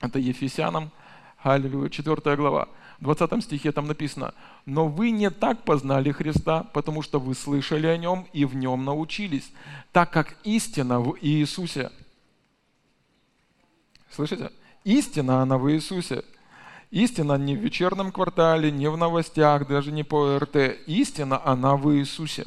[0.00, 0.90] Это Ефесянам,
[1.42, 2.68] Аллилуйя, 4 глава.
[3.00, 4.32] В 20 стихе там написано,
[4.66, 8.84] «Но вы не так познали Христа, потому что вы слышали о Нем и в Нем
[8.84, 9.52] научились,
[9.92, 11.90] так как истина в Иисусе».
[14.10, 14.50] Слышите?
[14.84, 16.22] Истина, она в Иисусе.
[16.92, 20.56] Истина не в вечернем квартале, не в новостях, даже не по РТ.
[20.86, 22.44] Истина, она в Иисусе.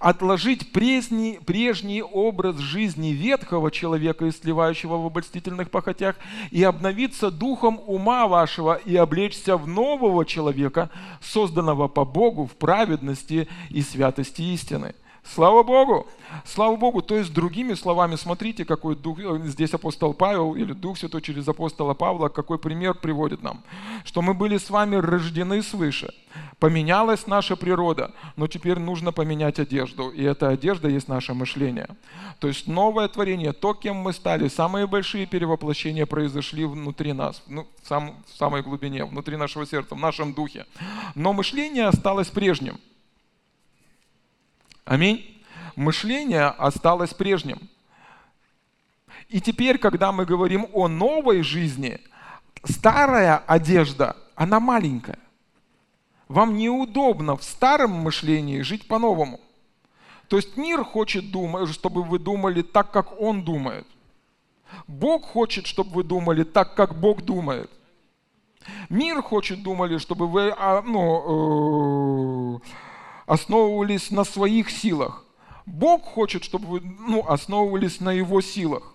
[0.00, 6.16] Отложить прежний, прежний образ жизни ветхого человека, истлевающего в обольстительных похотях,
[6.50, 13.46] и обновиться духом ума вашего, и облечься в нового человека, созданного по Богу в праведности
[13.70, 14.96] и святости истины.
[15.34, 16.06] Слава Богу!
[16.44, 17.02] Слава Богу!
[17.02, 21.46] То есть, другими словами, смотрите, какой дух, э, здесь апостол Павел или Дух Святой через
[21.46, 23.62] апостола Павла, какой пример приводит нам.
[24.04, 26.14] Что мы были с вами рождены свыше.
[26.58, 30.08] Поменялась наша природа, но теперь нужно поменять одежду.
[30.08, 31.88] И эта одежда есть наше мышление.
[32.40, 37.66] То есть новое творение, то, кем мы стали, самые большие перевоплощения произошли внутри нас, ну,
[37.82, 40.64] в, сам, в самой глубине, внутри нашего сердца, в нашем духе.
[41.14, 42.78] Но мышление осталось прежним.
[44.88, 45.22] Аминь.
[45.76, 47.68] Мышление осталось прежним.
[49.28, 52.00] И теперь, когда мы говорим о новой жизни,
[52.64, 55.18] старая одежда, она маленькая.
[56.28, 59.40] Вам неудобно в старом мышлении жить по-новому.
[60.28, 63.86] То есть мир хочет, думать, чтобы вы думали так, как он думает.
[64.86, 67.70] Бог хочет, чтобы вы думали так, как Бог думает.
[68.88, 72.87] Мир хочет, думали, чтобы вы а, ну, э,
[73.28, 75.24] основывались на своих силах.
[75.66, 78.94] Бог хочет, чтобы вы ну, основывались на Его силах.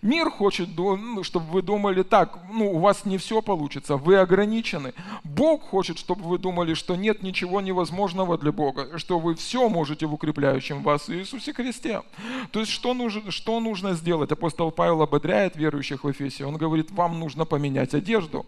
[0.00, 4.94] Мир хочет, ну, чтобы вы думали так, ну, у вас не все получится, вы ограничены.
[5.22, 10.06] Бог хочет, чтобы вы думали, что нет ничего невозможного для Бога, что вы все можете
[10.06, 12.02] в укрепляющем вас Иисусе Христе.
[12.50, 14.32] То есть, что нужно, что нужно сделать?
[14.32, 16.46] Апостол Павел ободряет верующих в Эфесе.
[16.46, 18.46] Он говорит, вам нужно поменять одежду.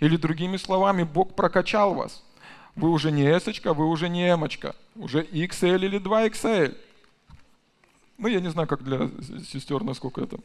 [0.00, 2.24] Или другими словами, Бог прокачал вас.
[2.76, 4.74] Вы уже не эсочка, вы уже не эмочка.
[4.96, 6.76] Уже XL или 2XL.
[8.18, 9.10] Ну, я не знаю, как для
[9.50, 10.38] сестер, насколько это.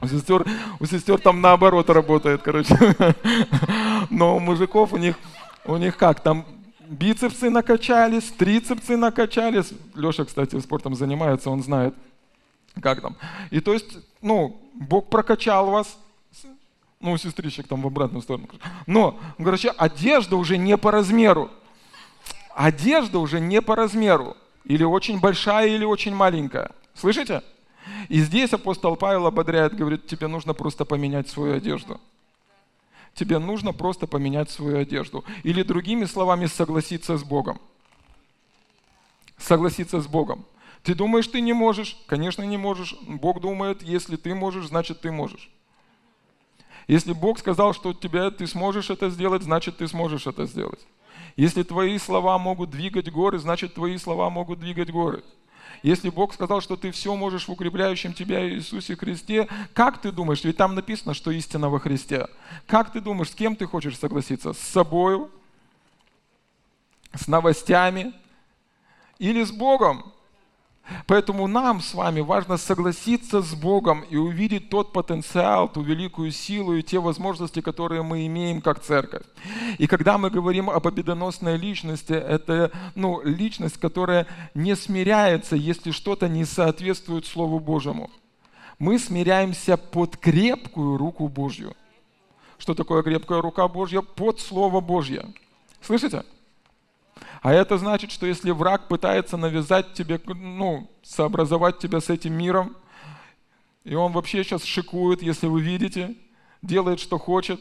[0.00, 0.46] У сестер,
[0.78, 2.76] у сестер там наоборот работает, короче.
[4.10, 5.16] Но у мужиков у них,
[5.64, 6.46] у них как, там
[6.88, 9.72] бицепсы накачались, трицепсы накачались.
[9.94, 11.94] Леша, кстати, спортом занимается, он знает,
[12.80, 13.16] как там.
[13.50, 15.98] И то есть, ну, Бог прокачал вас,
[17.00, 18.48] ну, у сестричек там в обратную сторону.
[18.86, 21.50] Но, короче, одежда уже не по размеру.
[22.54, 24.36] Одежда уже не по размеру.
[24.64, 26.72] Или очень большая, или очень маленькая.
[26.94, 27.42] Слышите?
[28.08, 32.00] И здесь апостол Павел ободряет, говорит, тебе нужно просто поменять свою одежду.
[33.14, 35.24] Тебе нужно просто поменять свою одежду.
[35.44, 37.60] Или другими словами, согласиться с Богом.
[39.38, 40.44] Согласиться с Богом.
[40.82, 41.96] Ты думаешь, ты не можешь?
[42.06, 42.96] Конечно, не можешь.
[43.06, 45.48] Бог думает, если ты можешь, значит, ты можешь.
[46.88, 50.80] Если Бог сказал, что тебя ты сможешь это сделать, значит ты сможешь это сделать.
[51.36, 55.22] Если твои слова могут двигать горы, значит твои слова могут двигать горы.
[55.82, 60.42] Если Бог сказал, что ты все можешь в укрепляющем тебя Иисусе Христе, как ты думаешь,
[60.42, 62.26] ведь там написано, что истина во Христе.
[62.66, 64.54] Как ты думаешь, с кем ты хочешь согласиться?
[64.54, 65.28] С собой?
[67.14, 68.12] С новостями?
[69.18, 70.12] Или с Богом?
[71.06, 76.74] Поэтому нам с вами важно согласиться с Богом и увидеть тот потенциал, ту великую силу
[76.74, 79.22] и те возможности, которые мы имеем как церковь.
[79.78, 86.28] И когда мы говорим о победоносной личности, это ну, личность, которая не смиряется, если что-то
[86.28, 88.10] не соответствует Слову Божьему.
[88.78, 91.74] Мы смиряемся под крепкую руку Божью.
[92.58, 94.00] Что такое крепкая рука Божья?
[94.00, 95.26] Под Слово Божье.
[95.80, 96.24] Слышите?
[97.40, 102.76] А это значит, что если враг пытается навязать тебе, ну, сообразовать тебя с этим миром,
[103.84, 106.16] и он вообще сейчас шикует, если вы видите,
[106.62, 107.60] делает, что хочет,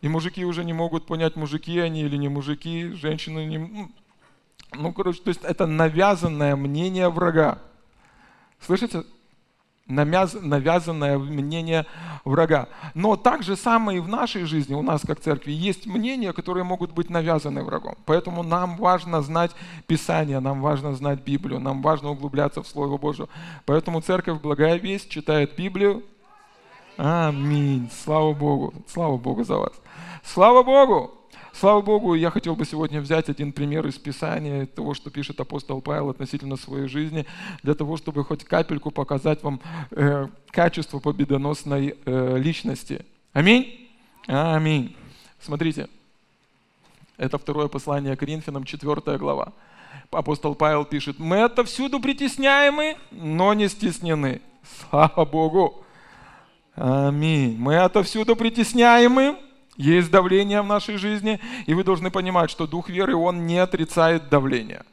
[0.00, 3.58] и мужики уже не могут понять, мужики они или не мужики, женщины не...
[3.58, 3.90] Ну,
[4.72, 7.58] ну короче, то есть это навязанное мнение врага.
[8.60, 9.04] Слышите?
[9.90, 11.86] Навязанное мнение
[12.24, 12.68] врага.
[12.94, 16.64] Но так же самое и в нашей жизни, у нас как церкви, есть мнения, которые
[16.64, 17.96] могут быть навязаны врагом.
[18.06, 19.52] Поэтому нам важно знать
[19.86, 23.26] Писание, нам важно знать Библию, нам важно углубляться в Слово Божье.
[23.66, 26.02] Поэтому церковь «Благая весть» читает Библию.
[26.96, 27.90] Аминь.
[28.04, 28.74] Слава Богу.
[28.86, 29.72] Слава Богу за вас.
[30.22, 31.19] Слава Богу!
[31.60, 35.82] Слава Богу, я хотел бы сегодня взять один пример из Писания, того, что пишет апостол
[35.82, 37.26] Павел относительно своей жизни,
[37.62, 43.04] для того, чтобы хоть капельку показать вам э, качество победоносной э, личности.
[43.34, 43.90] Аминь?
[44.26, 44.96] Аминь.
[45.38, 45.90] Смотрите,
[47.18, 49.52] это второе послание Коринфянам, 4 глава.
[50.10, 54.40] Апостол Павел пишет, мы это всюду притесняемы, но не стеснены.
[54.88, 55.84] Слава Богу.
[56.74, 57.54] Аминь.
[57.58, 59.36] Мы это всюду притесняемы,
[59.80, 64.28] есть давление в нашей жизни, и вы должны понимать, что дух веры, он не отрицает
[64.28, 64.84] давление.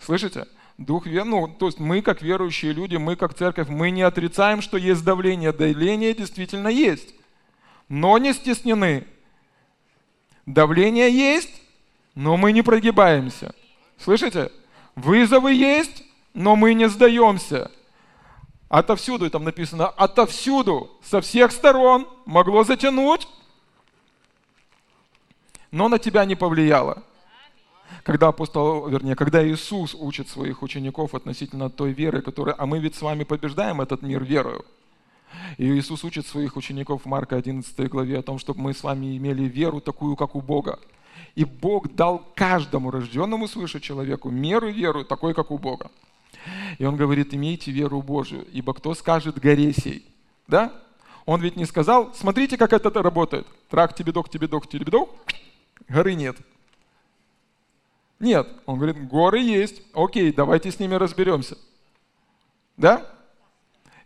[0.00, 0.46] Слышите?
[0.78, 4.62] Дух веры, ну, то есть мы, как верующие люди, мы, как церковь, мы не отрицаем,
[4.62, 5.52] что есть давление.
[5.52, 7.14] Давление действительно есть,
[7.88, 9.06] но не стеснены.
[10.44, 11.62] Давление есть,
[12.14, 13.54] но мы не прогибаемся.
[13.98, 14.50] Слышите?
[14.96, 17.70] Вызовы есть, но мы не сдаемся.
[18.68, 23.28] Отовсюду, там написано, отовсюду, со всех сторон могло затянуть,
[25.70, 27.02] но на тебя не повлияло.
[28.02, 32.94] когда апостол, вернее, когда Иисус учит своих учеников относительно той веры, которая, а мы ведь
[32.94, 34.64] с вами побеждаем этот мир верою.
[35.56, 39.16] И Иисус учит своих учеников в Марка 11 главе о том, чтобы мы с вами
[39.16, 40.78] имели веру такую, как у Бога.
[41.34, 45.90] И Бог дал каждому рожденному свыше человеку меру веру, такой, как у Бога.
[46.78, 50.06] И он говорит, имейте веру Божию, ибо кто скажет горе сей,
[50.46, 50.72] да?
[51.26, 53.46] Он ведь не сказал, смотрите, как это работает.
[53.68, 55.14] Трак, тебе док, тебе док, тебе док,
[55.86, 56.36] горы нет.
[58.20, 61.56] Нет, он говорит, горы есть, окей, давайте с ними разберемся.
[62.76, 63.06] Да?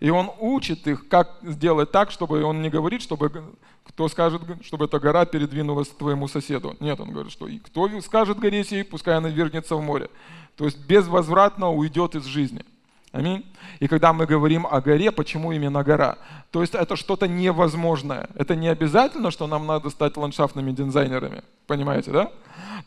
[0.00, 3.54] И он учит их, как сделать так, чтобы он не говорит, чтобы
[3.84, 6.76] кто скажет, чтобы эта гора передвинулась к твоему соседу.
[6.80, 10.10] Нет, он говорит, что и кто скажет горе сей, пускай она вернется в море.
[10.56, 12.64] То есть безвозвратно уйдет из жизни.
[13.12, 13.44] Аминь.
[13.78, 16.16] И когда мы говорим о горе, почему именно гора?
[16.50, 18.30] То есть это что-то невозможное.
[18.34, 21.42] Это не обязательно, что нам надо стать ландшафтными дизайнерами.
[21.66, 22.32] Понимаете, да?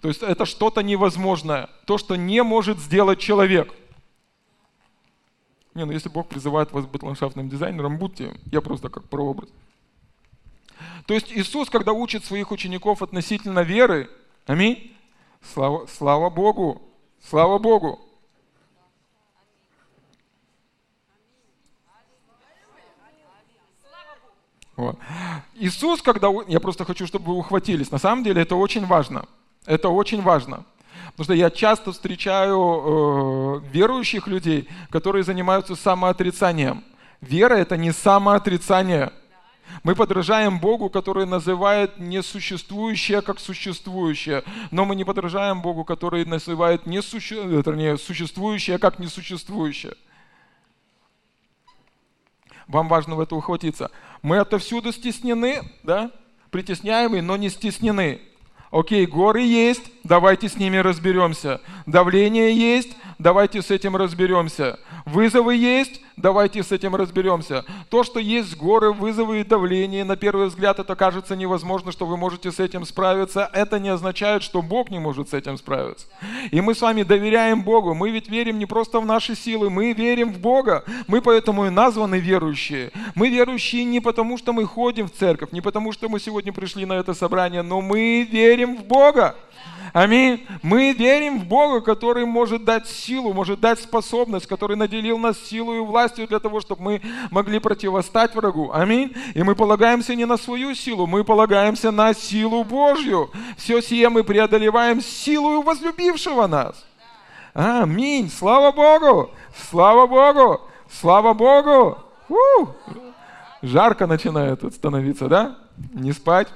[0.01, 1.69] То есть это что-то невозможное.
[1.85, 3.71] То, что не может сделать человек.
[5.75, 8.33] Не, ну если Бог призывает вас быть ландшафтным дизайнером, будьте.
[8.51, 9.49] Я просто как прообраз.
[11.05, 14.09] То есть Иисус, когда учит своих учеников относительно веры,
[14.47, 14.91] аминь,
[15.53, 16.81] слава, слава Богу,
[17.29, 18.04] слава Богу,
[24.75, 24.97] Вот.
[25.55, 26.29] Иисус, когда...
[26.47, 27.91] Я просто хочу, чтобы вы ухватились.
[27.91, 29.25] На самом деле это очень важно.
[29.65, 30.65] Это очень важно.
[31.11, 36.83] Потому что я часто встречаю э, верующих людей, которые занимаются самоотрицанием.
[37.21, 39.13] Вера– это не самоотрицание.
[39.83, 44.43] Мы подражаем Богу, который называет несуществующее как существующее.
[44.71, 47.43] Но мы не подражаем Богу, который называет несуще...
[47.45, 49.93] вернее, существующее как несуществующее.
[52.67, 53.91] Вам важно в это ухватиться.
[54.21, 56.11] Мы отовсюду стеснены, да?
[56.51, 58.21] Притесняемые, но не стеснены.
[58.71, 61.59] Окей, горы есть, давайте с ними разберемся.
[61.85, 64.79] Давление есть, давайте с этим разберемся.
[65.05, 67.65] Вызовы есть, давайте с этим разберемся.
[67.89, 72.17] То, что есть горы, вызовы и давление, на первый взгляд это кажется невозможно, что вы
[72.17, 73.49] можете с этим справиться.
[73.51, 76.07] Это не означает, что Бог не может с этим справиться.
[76.51, 77.93] И мы с вами доверяем Богу.
[77.93, 80.83] Мы ведь верим не просто в наши силы, мы верим в Бога.
[81.07, 82.91] Мы поэтому и названы верующие.
[83.15, 86.85] Мы верующие не потому, что мы ходим в церковь, не потому, что мы сегодня пришли
[86.85, 89.35] на это собрание, но мы верим в Бога.
[89.95, 90.45] Аминь.
[90.61, 95.77] Мы верим в Бога, который может дать силу, может дать способность, который наделил нас силой
[95.77, 97.01] и властью для того, чтобы мы
[97.31, 98.71] могли противостать врагу.
[98.73, 99.15] Аминь.
[99.33, 103.31] И мы полагаемся не на свою силу, мы полагаемся на силу Божью.
[103.57, 106.85] Все сие мы преодолеваем силою возлюбившего нас.
[107.53, 108.29] Аминь.
[108.29, 109.31] Слава Богу!
[109.69, 110.59] Слава Богу!
[110.91, 111.97] Слава Богу!
[112.27, 112.67] У!
[113.61, 115.55] Жарко начинает становиться, да?
[115.93, 116.49] Не спать.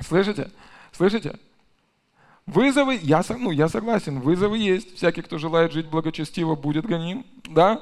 [0.00, 0.50] Слышите?
[0.92, 1.38] Слышите?
[2.50, 4.96] Вызовы, я, ну, я согласен, вызовы есть.
[4.96, 7.80] Всякий, кто желает жить благочестиво, будет гоним, да?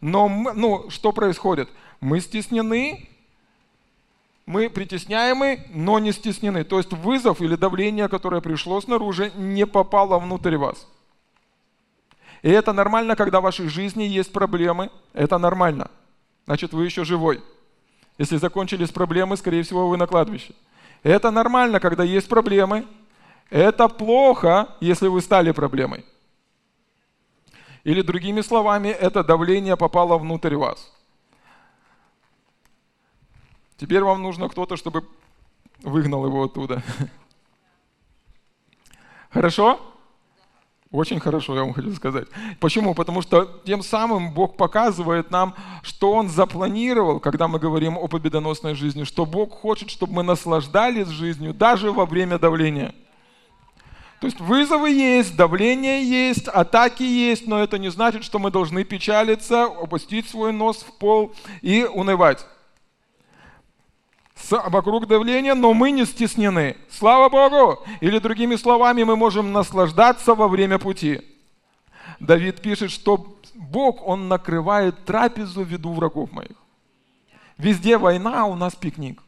[0.00, 1.68] Но, мы, ну, что происходит?
[2.00, 3.08] Мы стеснены,
[4.44, 6.64] мы притесняемы, но не стеснены.
[6.64, 10.88] То есть вызов или давление, которое пришло снаружи, не попало внутрь вас.
[12.42, 14.90] И это нормально, когда в вашей жизни есть проблемы.
[15.12, 15.92] Это нормально.
[16.46, 17.40] Значит, вы еще живой.
[18.18, 20.54] Если закончились проблемы, скорее всего, вы на кладбище.
[21.04, 22.84] Это нормально, когда есть проблемы,
[23.52, 26.06] это плохо, если вы стали проблемой.
[27.84, 30.90] Или другими словами, это давление попало внутрь вас.
[33.76, 35.06] Теперь вам нужно кто-то, чтобы
[35.82, 36.82] выгнал его оттуда.
[39.30, 39.80] Хорошо?
[40.90, 42.28] Очень хорошо, я вам хочу сказать.
[42.60, 42.94] Почему?
[42.94, 48.74] Потому что тем самым Бог показывает нам, что Он запланировал, когда мы говорим о победоносной
[48.74, 52.94] жизни, что Бог хочет, чтобы мы наслаждались жизнью даже во время давления.
[54.22, 58.84] То есть вызовы есть, давление есть, атаки есть, но это не значит, что мы должны
[58.84, 62.46] печалиться, опустить свой нос в пол и унывать.
[64.36, 66.76] С, вокруг давления, но мы не стеснены.
[66.88, 67.80] Слава Богу!
[68.00, 71.20] Или другими словами, мы можем наслаждаться во время пути.
[72.20, 76.62] Давид пишет, что Бог, Он накрывает трапезу в виду врагов моих.
[77.58, 79.20] Везде война, у нас пикник.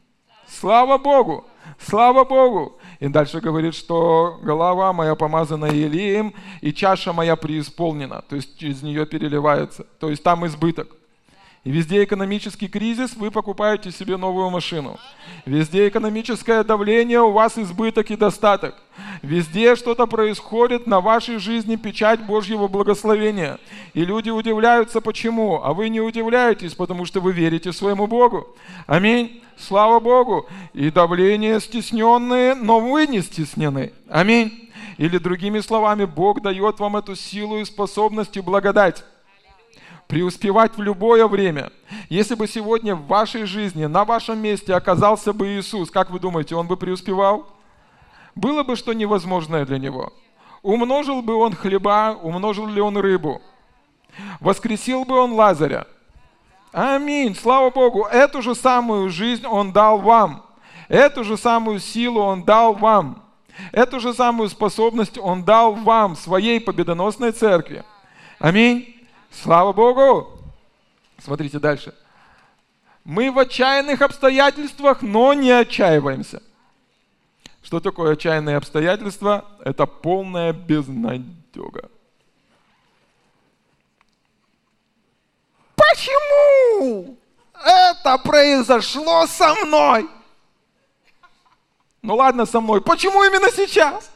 [0.47, 1.45] Слава Богу!
[1.81, 2.79] Слава Богу!
[3.01, 8.83] И дальше говорит, что голова моя помазана елеем, и чаша моя преисполнена, то есть через
[8.83, 9.87] нее переливается.
[9.99, 10.89] То есть там избыток.
[11.65, 14.99] И везде экономический кризис, вы покупаете себе новую машину.
[15.47, 18.75] Везде экономическое давление, у вас избыток и достаток.
[19.23, 23.59] Везде что-то происходит, на вашей жизни печать Божьего благословения.
[23.95, 25.63] И люди удивляются, почему.
[25.65, 28.47] А вы не удивляетесь, потому что вы верите своему Богу.
[28.87, 29.43] Аминь.
[29.57, 30.47] Слава Богу.
[30.75, 33.95] И давление стесненные, но вы не стеснены.
[34.11, 34.71] Аминь.
[34.99, 39.03] Или другими словами, Бог дает вам эту силу и способность и благодать
[40.07, 41.71] преуспевать в любое время.
[42.09, 46.55] Если бы сегодня в вашей жизни, на вашем месте оказался бы Иисус, как вы думаете,
[46.55, 47.49] Он бы преуспевал?
[48.35, 50.13] Было бы что невозможное для Него.
[50.63, 53.43] Умножил бы Он хлеба, умножил ли Он рыбу?
[54.41, 55.87] Воскресил бы Он Лазаря?
[56.73, 58.05] Аминь, слава Богу.
[58.05, 60.45] Эту же самую жизнь Он дал вам.
[60.89, 63.23] Эту же самую силу Он дал вам.
[63.73, 67.85] Эту же самую способность Он дал вам, своей победоносной церкви.
[68.39, 68.94] Аминь.
[69.43, 70.39] Слава Богу!
[71.19, 71.95] Смотрите дальше.
[73.05, 76.43] Мы в отчаянных обстоятельствах, но не отчаиваемся.
[77.63, 79.45] Что такое отчаянные обстоятельства?
[79.65, 81.91] Это полная безнадега.
[85.75, 87.19] Почему
[87.55, 90.09] это произошло со мной?
[92.03, 92.81] Ну ладно, со мной.
[92.81, 94.11] Почему именно сейчас?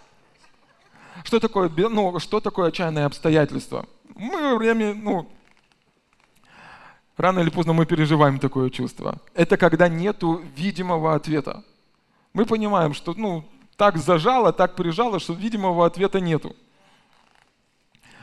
[1.24, 3.86] Что такое, ну, что такое отчаянные обстоятельства?
[4.18, 5.30] Мы время, ну,
[7.16, 9.20] рано или поздно мы переживаем такое чувство.
[9.34, 11.64] Это когда нету видимого ответа.
[12.32, 13.44] Мы понимаем, что, ну,
[13.76, 16.54] так зажало, так прижало, что видимого ответа нету.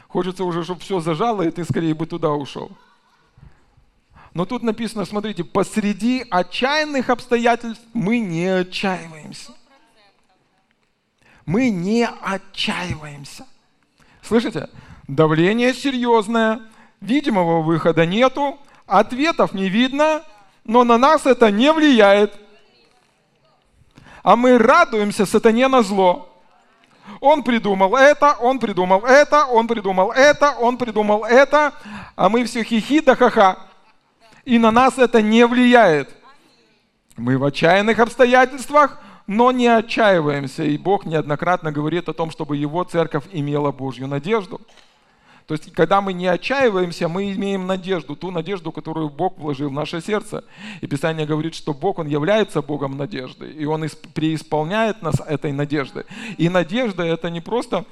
[0.10, 2.72] Хочется уже, чтобы все зажало, и ты скорее бы туда ушел.
[4.34, 9.54] Но тут написано, смотрите, посреди отчаянных обстоятельств мы не отчаиваемся.
[11.46, 13.46] Мы не отчаиваемся.
[14.22, 14.70] Слышите?
[15.08, 16.62] Давление серьезное,
[17.00, 20.24] видимого выхода нету, ответов не видно,
[20.64, 22.36] но на нас это не влияет.
[24.24, 26.32] А мы радуемся сатане на зло.
[27.22, 31.74] Он придумал это, он придумал это, он придумал это, он придумал это,
[32.16, 33.60] а мы все хихи да ха-ха.
[34.44, 36.10] И на нас это не влияет.
[37.16, 40.64] Мы в отчаянных обстоятельствах, но не отчаиваемся.
[40.64, 44.60] И Бог неоднократно говорит о том, чтобы Его церковь имела Божью надежду.
[45.48, 49.74] То есть, когда мы не отчаиваемся, мы имеем надежду, ту надежду, которую Бог вложил в
[49.74, 50.44] наше сердце.
[50.82, 56.06] И Писание говорит, что Бог, Он является Богом надежды, и Он преисполняет нас этой надеждой.
[56.38, 57.86] И надежда– это не просто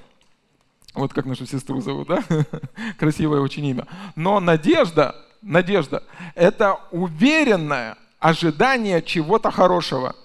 [0.95, 2.23] вот как нашу сестру зовут, да?
[2.97, 3.87] Красивое очень имя.
[4.15, 6.03] Но надежда, надежда–
[6.35, 10.15] это уверенное ожидание чего-то хорошего–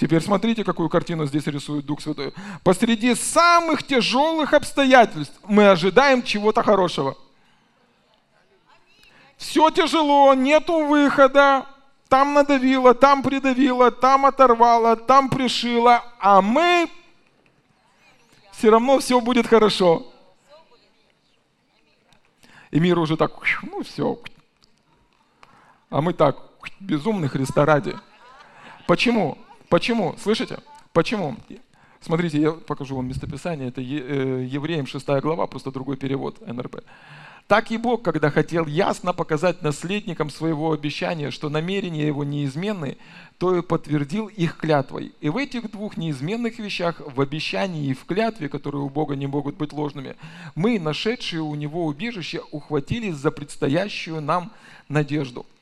[0.00, 2.32] Теперь смотрите, какую картину здесь рисует Дух Святой.
[2.64, 7.18] Посреди самых тяжелых обстоятельств мы ожидаем чего-то хорошего.
[9.36, 11.66] Все тяжело, нету выхода,
[12.08, 16.88] там надавило, там придавило, там оторвало, там пришило, а мы
[18.52, 20.10] все равно все будет хорошо.
[22.70, 23.32] И мир уже так,
[23.64, 24.18] ну все.
[25.90, 26.38] А мы так,
[26.80, 27.94] безумный Христа ради.
[28.86, 29.36] Почему?
[29.70, 30.16] Почему?
[30.20, 30.58] Слышите?
[30.92, 31.36] Почему?
[32.00, 33.68] Смотрите, я покажу вам местописание.
[33.68, 36.82] Это э, Евреям 6 глава, просто другой перевод НРП.
[37.46, 42.96] Так и Бог, когда хотел ясно показать наследникам своего обещания, что намерения его неизменны,
[43.38, 45.12] то и подтвердил их клятвой.
[45.20, 49.28] И в этих двух неизменных вещах, в обещании и в клятве, которые у Бога не
[49.28, 50.16] могут быть ложными,
[50.56, 54.50] мы, нашедшие у Него убежище, ухватились за предстоящую нам
[54.88, 55.46] надежду–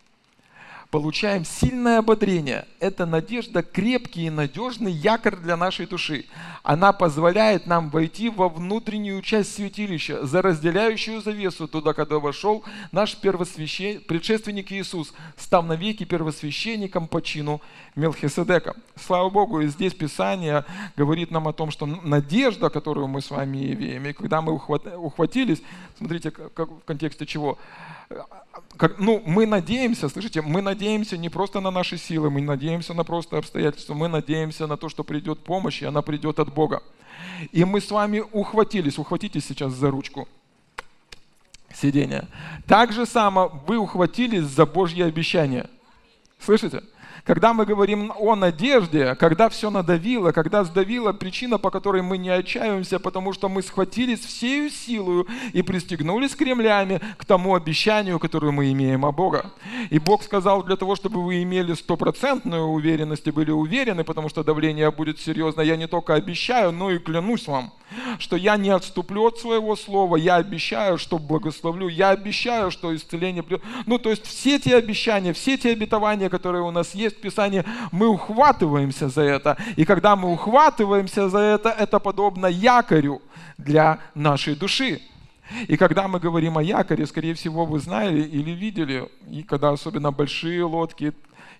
[0.90, 2.66] получаем сильное ободрение.
[2.80, 6.24] Это надежда крепкий и надежный якорь для нашей души.
[6.62, 13.16] Она позволяет нам войти во внутреннюю часть святилища, за разделяющую завесу туда, когда вошел наш
[13.16, 14.00] первосвящен...
[14.00, 17.60] предшественник Иисус, став навеки первосвященником по чину
[17.94, 18.74] Мелхиседека.
[18.96, 20.64] Слава Богу, и здесь Писание
[20.96, 25.62] говорит нам о том, что надежда, которую мы с вами имеем, и когда мы ухватились,
[25.98, 27.58] смотрите, как, в контексте чего,
[28.76, 33.04] как, ну, мы надеемся, слышите, мы надеемся не просто на наши силы, мы надеемся на
[33.04, 36.82] просто обстоятельства, мы надеемся на то, что придет помощь, и она придет от Бога.
[37.52, 40.28] И мы с вами ухватились, ухватитесь сейчас за ручку
[41.74, 42.28] сидения.
[42.66, 45.68] Так же само вы ухватились за Божье обещание.
[46.38, 46.82] Слышите?
[47.28, 52.30] Когда мы говорим о надежде, когда все надавило, когда сдавила причина, по которой мы не
[52.30, 58.72] отчаиваемся, потому что мы схватились всею силою и пристегнулись кремлями к тому обещанию, которое мы
[58.72, 59.50] имеем о Бога.
[59.90, 64.42] И Бог сказал, для того, чтобы вы имели стопроцентную уверенность и были уверены, потому что
[64.42, 67.74] давление будет серьезно, я не только обещаю, но и клянусь вам,
[68.18, 73.42] что я не отступлю от своего слова, я обещаю, что благословлю, я обещаю, что исцеление
[73.42, 73.62] придет.
[73.84, 77.64] Ну, то есть все те обещания, все те обетования, которые у нас есть, в Писании,
[77.92, 79.56] мы ухватываемся за это.
[79.76, 83.20] И когда мы ухватываемся за это, это подобно якорю
[83.58, 85.00] для нашей души.
[85.66, 90.12] И когда мы говорим о якоре, скорее всего, вы знали или видели, и когда особенно
[90.12, 91.12] большие лодки,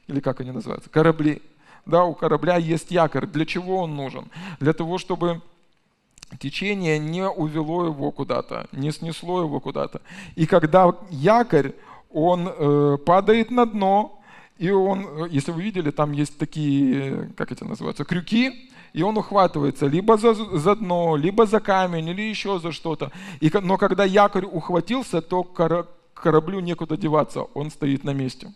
[0.07, 1.43] или как они называются, корабли,
[1.87, 3.27] да, у корабля есть якорь.
[3.27, 4.27] Для чего он нужен?
[4.61, 5.41] Для того, чтобы
[6.39, 10.03] течение не увело его куда-то, не снесло его куда-то.
[10.37, 11.73] И когда якорь,
[12.11, 14.18] он э, падает на дно,
[14.59, 19.17] и он, э, если вы видели, там есть такие, как это называется, крюки, и он
[19.17, 23.13] ухватывается либо за, за дно, либо за камень, или еще за что-то.
[23.41, 25.45] И, но когда якорь ухватился, то
[26.15, 28.53] кораблю некуда деваться, он стоит на месте.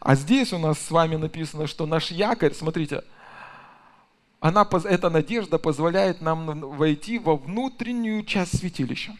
[0.00, 3.04] А здесь у нас с вами написано, что наш якорь, смотрите,
[4.40, 9.14] она, эта надежда позволяет нам войти во внутреннюю часть святилища.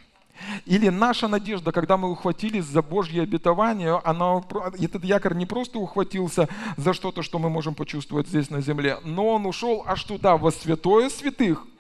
[0.67, 4.43] Или наша надежда, когда мы ухватились за Божье обетование, она,
[4.79, 9.29] этот якорь не просто ухватился за что-то, что мы можем почувствовать здесь на земле, но
[9.29, 11.67] он ушел аж туда, во святое святых–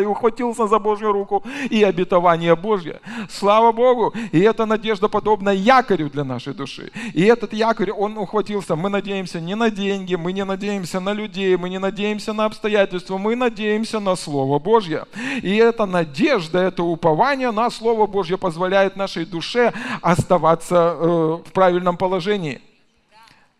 [0.00, 3.00] и ухватился за Божью руку и обетование Божье.
[3.30, 4.12] Слава Богу!
[4.32, 6.90] И эта надежда подобна якорю для нашей души.
[7.12, 8.76] И этот якорь, он ухватился.
[8.76, 13.18] Мы надеемся не на деньги, мы не надеемся на людей, мы не надеемся на обстоятельства,
[13.18, 15.04] мы надеемся на Слово Божье.
[15.42, 21.96] И эта надежда, это упование на Слово Божье позволяет нашей душе оставаться э, в правильном
[21.96, 22.60] положении.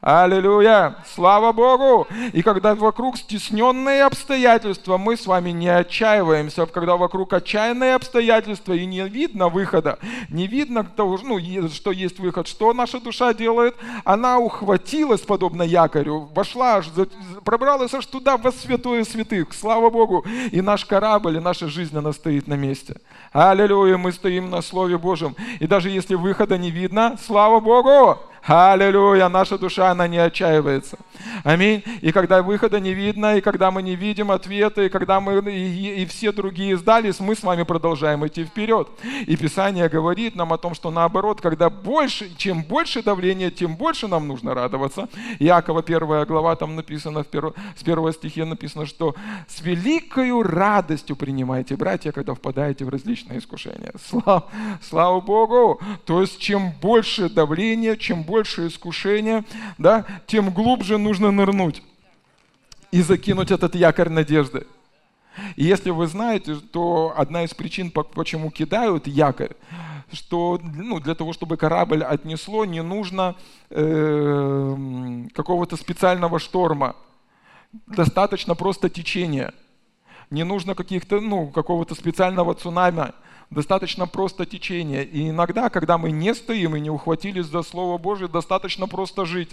[0.04, 0.96] Аллилуйя!
[1.14, 2.08] Слава Богу!
[2.32, 6.66] И когда вокруг стесненные обстоятельства, мы с вами не отчаиваемся.
[6.66, 11.38] Когда вокруг отчаянные обстоятельства и не видно выхода, не видно, того, ну,
[11.68, 13.76] что есть выход, что наша душа делает?
[14.02, 16.82] Она ухватилась, подобно якорю, вошла,
[17.44, 19.54] пробралась аж туда, во святое святых.
[19.54, 20.26] Слава Богу!
[20.50, 22.96] И наш корабль, и наша жизнь, она стоит на месте.
[23.32, 23.98] Аллилуйя!
[23.98, 25.36] Мы стоим на Слове Божьем.
[25.60, 28.18] И даже если выхода не видно, слава Богу!
[28.44, 30.98] Аллилуйя, наша душа, она не отчаивается.
[31.44, 31.84] Аминь.
[32.00, 36.02] И когда выхода не видно, и когда мы не видим ответа, и когда мы и,
[36.02, 38.88] и все другие сдались, мы с вами продолжаем идти вперед.
[39.26, 44.08] И Писание говорит нам о том, что наоборот, когда больше, чем больше давления, тем больше
[44.08, 45.08] нам нужно радоваться.
[45.38, 49.14] Иакова первая глава, там написано, в перв, с первого стихе написано, что
[49.46, 53.92] с великою радостью принимайте, братья, когда впадаете в различные искушения.
[54.04, 54.48] Слава,
[54.82, 55.80] слава Богу!
[56.04, 59.44] То есть, чем больше давления, чем больше больше искушения,
[59.76, 61.82] да, тем глубже нужно нырнуть
[62.90, 64.66] и закинуть этот якорь надежды.
[65.56, 69.54] И если вы знаете, то одна из причин, почему кидают якорь,
[70.12, 73.34] что ну, для того, чтобы корабль отнесло, не нужно
[73.68, 76.96] э, какого-то специального шторма.
[77.86, 79.52] Достаточно просто течения.
[80.30, 83.12] Не нужно каких-то, ну, какого-то специального цунами
[83.52, 85.04] достаточно просто течение.
[85.04, 89.50] И иногда, когда мы не стоим и не ухватились за Слово Божье, достаточно просто жить.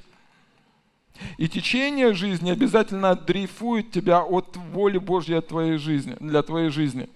[1.38, 7.10] И течение жизни обязательно дрейфует тебя от воли Божьей от твоей жизни, для твоей жизни.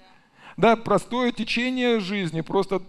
[0.58, 2.82] Да, простое течение жизни просто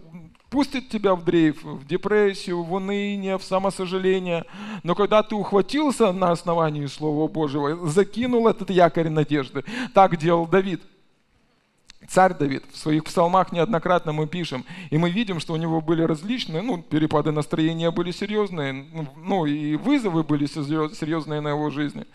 [0.49, 4.45] пустит тебя в дрейф, в депрессию, в уныние, в самосожаление.
[4.83, 10.81] Но когда ты ухватился на основании Слова Божьего, закинул этот якорь надежды, так делал Давид–
[12.07, 16.03] Царь Давид в своих псалмах неоднократно мы пишем, и мы видим, что у него были
[16.03, 18.85] различные, ну, перепады настроения были серьезные,
[19.15, 22.05] ну, и вызовы были серьезные на его жизни.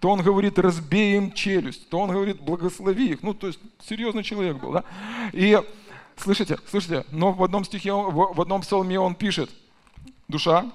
[0.00, 3.22] То он говорит, разбей им челюсть, то он говорит, благослови их.
[3.22, 4.84] Ну, то есть серьезный человек был, да?
[5.32, 5.60] И
[6.16, 9.50] слышите, слышите, но в одном стихе, в одном псалме он пишет,
[10.28, 10.70] душа,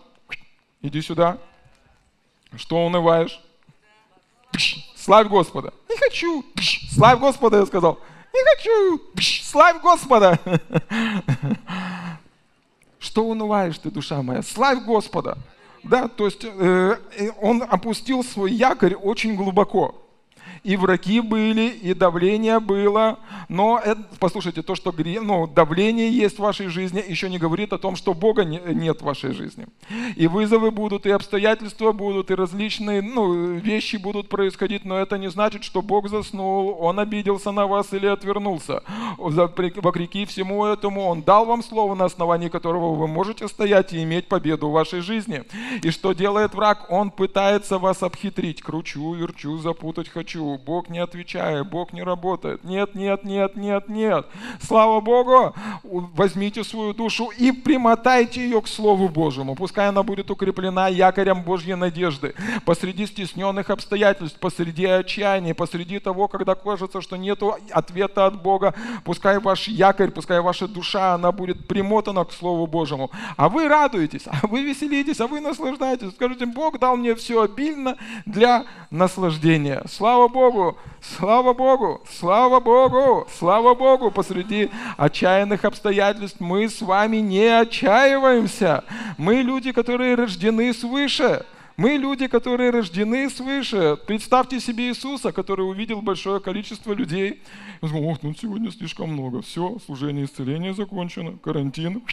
[0.81, 1.37] иди сюда,
[2.55, 3.41] что унываешь?
[4.95, 5.73] Славь Господа.
[5.89, 6.45] Не хочу.
[6.91, 7.99] Славь Господа, я сказал
[8.33, 9.01] не хочу,
[9.43, 10.39] славь Господа.
[12.99, 14.41] Что унываешь ты, душа моя?
[14.41, 15.37] Славь Господа.
[15.83, 16.97] Да, то есть э,
[17.41, 20.02] он опустил свой якорь очень глубоко
[20.63, 23.19] и враги были, и давление было.
[23.49, 27.77] Но это, послушайте, то, что ну, давление есть в вашей жизни, еще не говорит о
[27.77, 29.67] том, что Бога не, нет в вашей жизни.
[30.15, 35.29] И вызовы будут, и обстоятельства будут, и различные ну, вещи будут происходить, но это не
[35.29, 38.83] значит, что Бог заснул, Он обиделся на вас или отвернулся.
[39.17, 44.29] Вопреки всему этому Он дал вам слово, на основании которого вы можете стоять и иметь
[44.29, 45.43] победу в вашей жизни.
[45.81, 46.85] И что делает враг?
[46.89, 48.61] Он пытается вас обхитрить.
[48.61, 52.63] Кручу, верчу, запутать хочу Бог не отвечает, Бог не работает.
[52.63, 54.27] Нет, нет, нет, нет, нет.
[54.61, 59.55] Слава Богу, возьмите свою душу и примотайте ее к Слову Божьему.
[59.55, 62.35] Пускай она будет укреплена якорем Божьей надежды.
[62.65, 67.41] Посреди стесненных обстоятельств, посреди отчаяния, посреди того, когда кажется, что нет
[67.71, 68.73] ответа от Бога,
[69.03, 73.11] пускай ваш якорь, пускай ваша душа, она будет примотана к Слову Божьему.
[73.37, 76.11] А вы радуетесь, а вы веселитесь, а вы наслаждаетесь.
[76.11, 79.83] Скажите, Бог дал мне все обильно для наслаждения.
[79.87, 80.42] Слава Богу!
[80.51, 84.11] Богу, слава Богу, слава Богу, слава Богу.
[84.11, 88.83] Посреди отчаянных обстоятельств мы с вами не отчаиваемся.
[89.17, 91.45] Мы люди, которые рождены свыше.
[91.77, 93.97] Мы люди, которые рождены свыше.
[94.05, 97.41] Представьте себе Иисуса, который увидел большое количество людей.
[97.81, 99.41] Он сказал, ох, ну сегодня слишком много.
[99.43, 102.03] Все, служение исцеления закончено, карантин,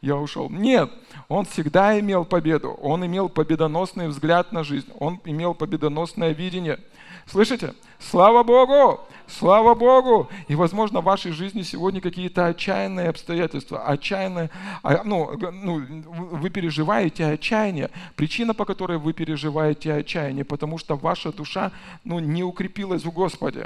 [0.00, 0.48] я ушел.
[0.48, 0.90] Нет,
[1.28, 2.70] он всегда имел победу.
[2.82, 4.88] Он имел победоносный взгляд на жизнь.
[4.98, 6.78] Он имел победоносное видение.
[7.26, 7.74] Слышите?
[7.98, 9.00] Слава Богу!
[9.26, 10.28] Слава Богу!
[10.48, 14.50] И, возможно, в вашей жизни сегодня какие-то отчаянные обстоятельства, отчаянные,
[14.82, 15.78] а, ну, ну,
[16.10, 17.90] вы переживаете отчаяние.
[18.16, 21.72] Причина, по которой вы переживаете отчаяние, потому что ваша душа
[22.04, 23.62] ну, не укрепилась в Господе.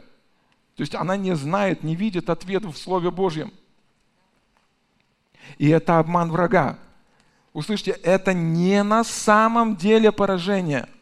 [0.76, 3.52] То есть она не знает, не видит ответ в Слове Божьем.
[5.56, 6.78] И это обман врага.
[7.52, 10.86] Услышьте, это не на самом деле поражение–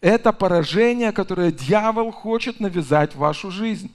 [0.00, 3.92] это поражение, которое дьявол хочет навязать в вашу жизнь.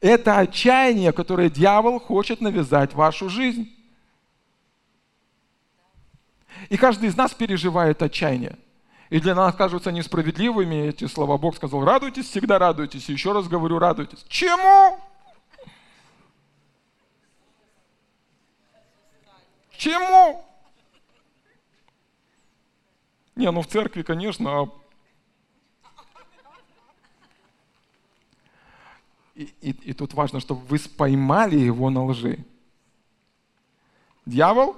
[0.00, 3.74] Это отчаяние, которое дьявол хочет навязать в вашу жизнь.
[6.68, 8.56] И каждый из нас переживает отчаяние.
[9.10, 11.38] И для нас кажутся несправедливыми эти слова.
[11.38, 13.08] Бог сказал, радуйтесь, всегда радуйтесь.
[13.08, 14.24] И еще раз говорю, радуйтесь.
[14.28, 14.98] Чему?
[19.72, 20.44] Чему?
[23.38, 24.68] Не, ну в церкви, конечно, а
[29.36, 32.44] И, и, и тут важно, чтобы вы споймали его на лжи.
[34.26, 34.74] Дьявол?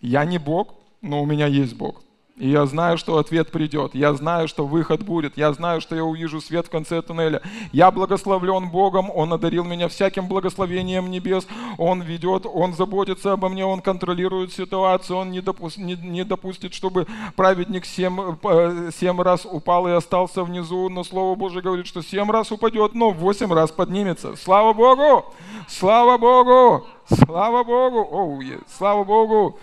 [0.00, 2.02] Я не Бог, но у меня есть Бог.
[2.40, 3.94] И я знаю, что ответ придет.
[3.94, 5.36] Я знаю, что выход будет.
[5.36, 7.42] Я знаю, что я увижу свет в конце туннеля.
[7.70, 9.10] Я благословлен Богом.
[9.14, 11.46] Он одарил меня всяким благословением небес.
[11.76, 15.18] Он ведет, Он заботится обо мне, Он контролирует ситуацию.
[15.18, 20.42] Он не, допу- не, не допустит, чтобы праведник семь, э, семь раз упал и остался
[20.42, 20.88] внизу.
[20.88, 24.34] Но Слово Божье говорит, что семь раз упадет, но восемь раз поднимется.
[24.36, 25.26] Слава Богу!
[25.68, 26.86] Слава Богу!
[27.06, 27.98] Слава Богу!
[27.98, 29.58] Оу, слава Богу!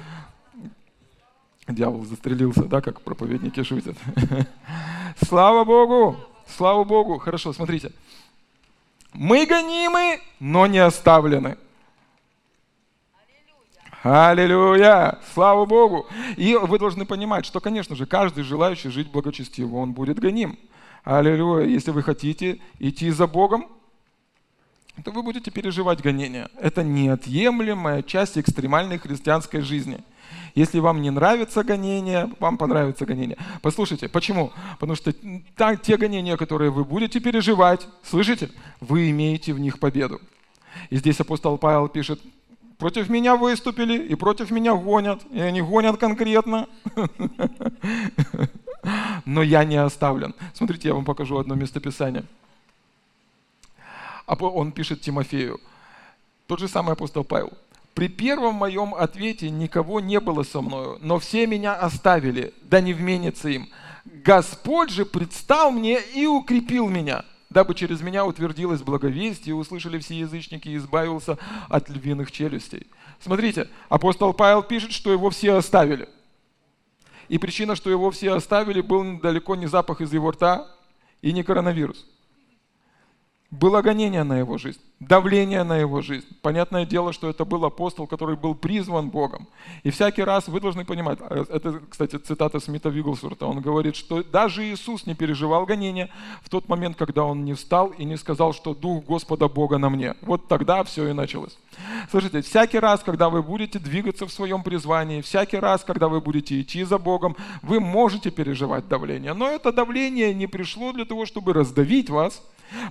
[1.68, 3.97] Дьявол застрелился, да, как проповедники шутят.
[5.28, 6.15] Слава Богу!
[6.47, 7.18] Слава Богу!
[7.18, 7.91] Хорошо, смотрите.
[9.11, 11.57] Мы гонимы, но не оставлены.
[14.01, 15.20] Аллилуйя!
[15.34, 16.07] Слава Богу!
[16.38, 20.57] И вы должны понимать, что, конечно же, каждый желающий жить благочестиво, он будет гоним.
[21.03, 21.68] Аллилуйя!
[21.68, 23.68] Если вы хотите идти за Богом,
[25.03, 26.49] то вы будете переживать гонения.
[26.61, 29.99] Это неотъемлемая часть экстремальной христианской жизни–
[30.56, 33.38] если вам не нравится гонение, вам понравится гонение.
[33.62, 34.52] Послушайте, почему?
[34.80, 35.14] Потому что
[35.56, 38.50] так, те гонения, которые вы будете переживать, слышите,
[38.80, 40.20] вы имеете в них победу.
[40.90, 42.20] И здесь апостол Павел пишет,
[42.78, 45.22] против меня выступили и против меня гонят.
[45.32, 46.68] И они гонят конкретно.
[49.26, 50.34] Но я не оставлен.
[50.54, 52.24] Смотрите, я вам покажу одно местописание.
[54.26, 55.60] Он пишет Тимофею.
[56.48, 57.52] Тот же самый апостол Павел.
[57.98, 62.93] При первом моем ответе никого не было со мною, но все меня оставили, да не
[62.93, 63.70] вменится им.
[64.06, 70.70] Господь же предстал мне и укрепил меня, дабы через меня утвердилось благовестие, услышали все язычники
[70.70, 71.39] и избавился
[71.70, 72.86] от львиных челюстей.
[73.20, 76.08] Смотрите, апостол Павел пишет, что его все оставили.
[77.30, 80.68] И причина, что его все оставили, был далеко не запах из его рта
[81.24, 82.06] и не коронавирус.
[83.52, 86.26] Было гонение на его жизнь давление на его жизнь.
[86.41, 89.48] Понятное дело, что это был апостол, который был призван Богом.
[89.84, 94.24] И всякий раз вы должны понимать, э, это, кстати, цитата Смита Вигглсворта, он говорит, что
[94.24, 96.10] даже Иисус не переживал гонения
[96.41, 99.89] в тот момент, когда он не встал и не сказал, что Дух Господа Бога на
[99.89, 100.16] мне.
[100.22, 101.58] Вот тогда все и началось.
[102.10, 106.60] Слушайте, всякий раз, когда вы будете двигаться в своем призвании, всякий раз, когда вы будете
[106.60, 109.34] идти за Богом, вы можете переживать давление.
[109.34, 112.41] Но это давление не пришло для того, чтобы раздавить вас,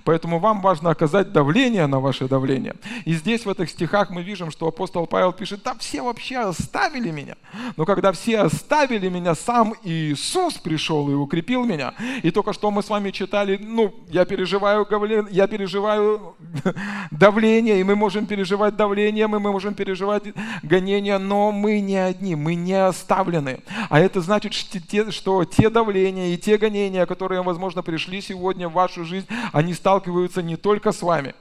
[0.03, 2.75] Поэтому вам важно оказать давление на ваше давление.
[3.05, 7.11] И здесь в этих стихах мы видим, что апостол Павел пишет, да все вообще оставили
[7.11, 7.35] меня.
[7.75, 11.93] Но когда все оставили меня, сам Иисус пришел и укрепил меня.
[12.23, 14.87] И только что мы с вами читали, ну, я переживаю,
[15.31, 16.35] я переживаю
[17.11, 20.23] давление, и мы можем переживать давление, мы можем переживать
[20.63, 23.61] гонения, но мы не одни, мы не оставлены.
[23.89, 29.05] А это значит, что те давления и те гонения, которые, возможно, пришли сегодня в вашу
[29.05, 31.35] жизнь, они они сталкиваются не только с вами,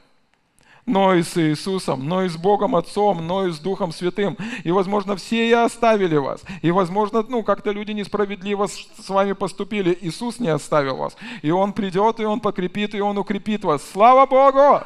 [0.85, 4.37] но и с Иисусом, но и с Богом Отцом, но и с Духом Святым.
[4.65, 6.43] И, возможно, все и оставили вас.
[6.63, 9.97] И, возможно, ну, как-то люди несправедливо с вами поступили.
[10.01, 11.17] Иисус не оставил вас.
[11.43, 13.83] И Он придет, и Он покрепит, и Он укрепит вас.
[13.93, 14.85] Слава Богу!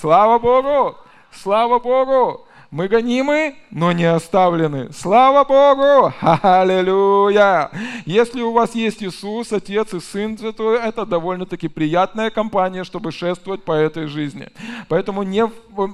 [0.00, 0.96] Слава Богу!
[1.32, 2.45] Слава Богу!
[2.72, 4.92] Мы гонимы, но не оставлены.
[4.92, 6.12] Слава Богу!
[6.20, 7.70] Аллилуйя!
[8.04, 13.62] Если у вас есть Иисус, Отец и Сын, то это довольно-таки приятная компания, чтобы шествовать
[13.62, 14.48] по этой жизни.
[14.88, 15.46] Поэтому не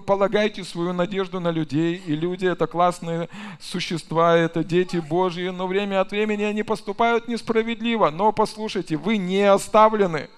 [0.06, 2.02] полагайте свою надежду на людей.
[2.06, 3.28] И люди— это классные
[3.60, 8.08] существа, это дети Божьи, но время от времени они поступают несправедливо.
[8.08, 10.30] Но послушайте, вы не оставлены.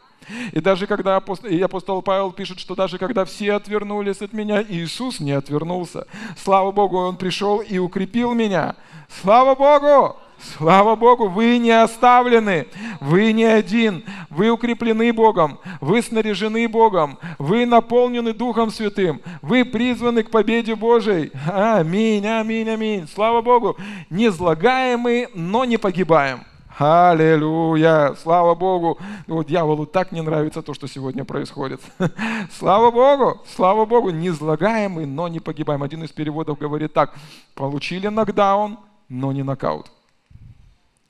[0.52, 4.62] И даже когда апостол, и апостол Павел пишет, что даже когда все отвернулись от меня,
[4.62, 6.06] Иисус не отвернулся.
[6.36, 8.76] Слава Богу, Он пришел и укрепил меня.
[9.22, 10.16] Слава Богу!
[10.56, 12.66] Слава Богу, вы не оставлены,
[13.00, 20.22] вы не один, вы укреплены Богом, вы снаряжены Богом, вы наполнены Духом Святым, вы призваны
[20.22, 21.32] к победе Божией.
[21.46, 23.08] Аминь, аминь, аминь.
[23.12, 23.76] Слава Богу,
[24.10, 26.44] не злагаемы, но не погибаем.
[26.76, 28.16] Аллилуйя!
[28.20, 28.98] Слава Богу!
[29.28, 31.80] Вот дьяволу так не нравится то, что сегодня происходит.
[32.50, 33.40] Слава Богу!
[33.46, 34.10] Слава Богу!
[34.10, 35.84] Незлагаемый, но не погибаем.
[35.84, 37.14] Один из переводов говорит так.
[37.54, 39.92] Получили нокдаун, но не нокаут.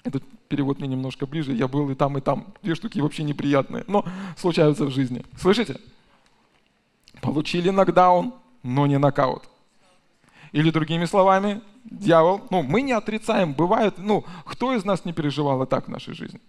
[0.02, 1.54] Этот перевод мне немножко ближе.
[1.54, 2.52] Я был и там, и там.
[2.62, 4.04] Две штуки вообще неприятные, но
[4.36, 5.24] случаются в жизни.
[5.38, 5.80] Слышите?
[7.22, 9.44] Получили нокдаун, но не нокаут.
[10.52, 15.62] Или другими словами, дьявол, ну, мы не отрицаем, бывает, ну, кто из нас не переживал
[15.62, 16.40] и так в нашей жизни?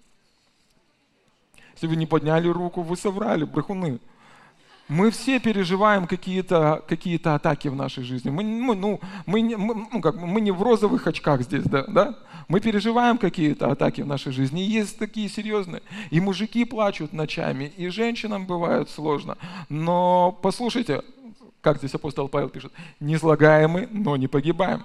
[1.75, 3.99] Если вы не подняли руку, вы соврали, брехуны.
[4.87, 8.29] Мы все переживаем какие-то какие атаки в нашей жизни.
[8.29, 12.15] Мы, мы, ну, мы, мы, ну, как, мы не в розовых очках здесь, да, да?
[12.47, 14.61] Мы переживаем какие-то атаки в нашей жизни.
[14.63, 15.81] И есть такие серьезные.
[16.11, 19.37] И мужики плачут ночами, и женщинам бывает сложно.
[19.69, 21.01] Но послушайте,
[21.61, 24.83] как здесь апостол Павел пишет, не слагаемы, но не погибаем.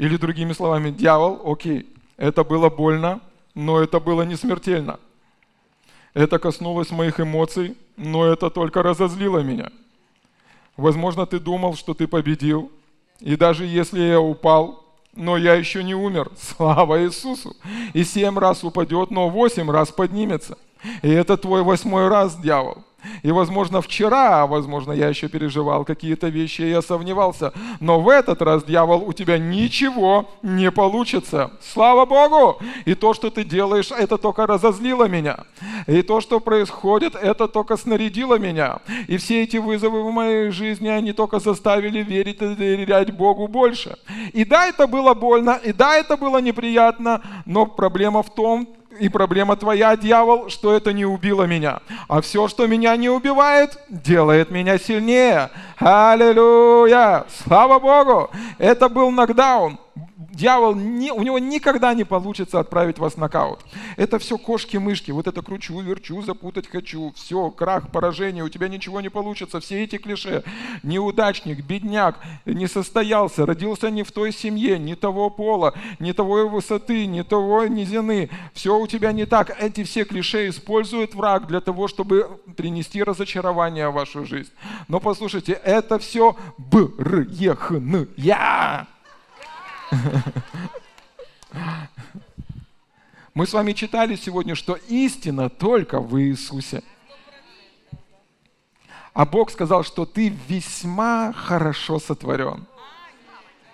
[0.00, 1.86] Или другими словами, дьявол, окей,
[2.16, 3.20] это было больно,
[3.54, 4.98] но это было не смертельно.
[6.14, 9.68] Это коснулось моих эмоций, но это только разозлило меня.
[10.78, 12.72] Возможно, ты думал, что ты победил,
[13.18, 14.82] и даже если я упал,
[15.14, 16.30] но я еще не умер.
[16.40, 17.54] Слава Иисусу!
[17.92, 20.56] И семь раз упадет, но восемь раз поднимется.
[21.02, 22.84] И это твой восьмой раз, дьявол.
[23.22, 27.52] И, возможно, вчера, возможно, я еще переживал какие-то вещи, я сомневался.
[27.80, 31.50] Но в этот раз, дьявол, у тебя ничего не получится.
[31.60, 32.58] Слава Богу!
[32.84, 35.44] И то, что ты делаешь, это только разозлило меня.
[35.86, 38.78] И то, что происходит, это только снарядило меня.
[39.08, 43.96] И все эти вызовы в моей жизни, они только заставили верить и доверять Богу больше.
[44.32, 48.68] И да, это было больно, и да, это было неприятно, но проблема в том,
[48.98, 51.80] и проблема твоя, дьявол, что это не убило меня.
[52.08, 55.50] А все, что меня не убивает, делает меня сильнее.
[55.78, 57.24] Аллилуйя!
[57.44, 58.30] Слава Богу!
[58.58, 59.78] Это был нокдаун
[60.40, 63.60] дьявол, не, у него никогда не получится отправить вас в нокаут.
[63.96, 69.00] Это все кошки-мышки, вот это кручу, верчу, запутать хочу, все, крах, поражение, у тебя ничего
[69.00, 70.42] не получится, все эти клише.
[70.82, 77.06] Неудачник, бедняк, не состоялся, родился не в той семье, не того пола, не того высоты,
[77.06, 79.62] не того низины, все у тебя не так.
[79.62, 84.50] Эти все клише использует враг для того, чтобы принести разочарование в вашу жизнь.
[84.88, 88.86] Но послушайте, это все бр, е, х, н, я.
[93.34, 96.82] Мы с вами читали сегодня, что истина только в Иисусе.
[99.12, 102.66] А Бог сказал, что ты весьма хорошо сотворен.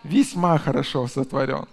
[0.03, 1.67] Весьма хорошо сотворен.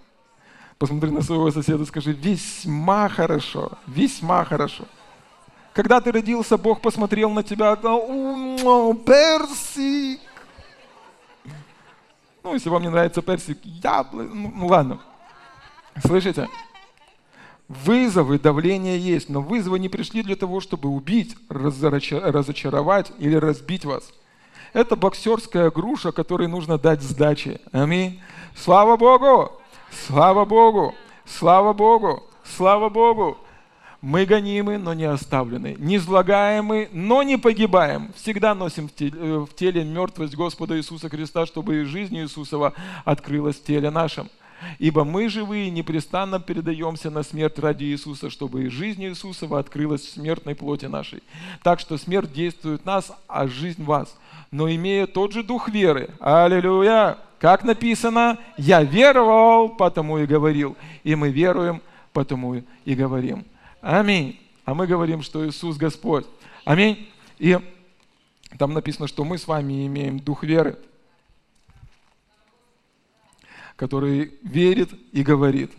[0.78, 4.84] Посмотри на своего соседа, скажи, весьма хорошо, весьма хорошо.
[5.72, 10.20] Когда ты родился, Бог посмотрел на тебя и сказал, персик.
[12.44, 15.00] Ну, если вам не нравится персик, яблоко, ну, ну ладно.
[16.04, 16.46] Слышите?
[17.68, 24.12] Вызовы, давление есть, но вызовы не пришли для того, чтобы убить, разочаровать или разбить вас.
[24.74, 27.62] Это боксерская груша, которой нужно дать сдачи.
[27.72, 28.20] Аминь.
[28.54, 29.52] Слава Богу!
[30.06, 30.94] Слава Богу!
[31.24, 32.24] Слава Богу!
[32.44, 33.38] Слава Богу!
[34.04, 35.76] Мы гонимы, но не оставлены.
[35.78, 38.12] Не излагаемы, но не погибаем.
[38.16, 42.74] Всегда носим э, в теле мертвость Господа Иисуса Христа, чтобы и жизнь Иисусова
[43.06, 44.28] открылась в теле нашем.
[44.78, 50.12] Ибо мы живые непрестанно передаемся на смерть ради Иисуса, чтобы и жизнь Иисусова открылась в
[50.12, 51.22] смертной плоти нашей.
[51.62, 54.14] Так что смерть действует нас, а жизнь вас.
[54.50, 60.76] Но имея тот же дух веры, аллилуйя, как написано, я веровал, потому и говорил.
[61.04, 61.80] И мы веруем,
[62.12, 63.46] потому и говорим.
[63.86, 64.40] Аминь.
[64.64, 66.24] А мы говорим, что Иисус Господь.
[66.64, 67.06] Аминь.
[67.38, 67.58] И
[68.58, 70.78] там написано, что мы с вами имеем дух веры,
[73.76, 75.70] который верит и говорит.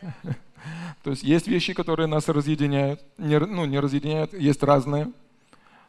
[1.02, 3.04] То есть есть вещи, которые нас разъединяют.
[3.18, 5.12] Не, ну, не разъединяют, есть разные.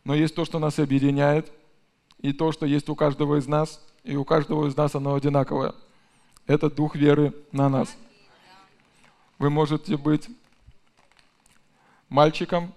[0.03, 1.49] Но есть то, что нас объединяет,
[2.19, 5.73] и то, что есть у каждого из нас, и у каждого из нас оно одинаковое.
[6.45, 7.95] Это дух веры на нас.
[9.39, 10.27] Вы можете быть
[12.09, 12.73] мальчиком,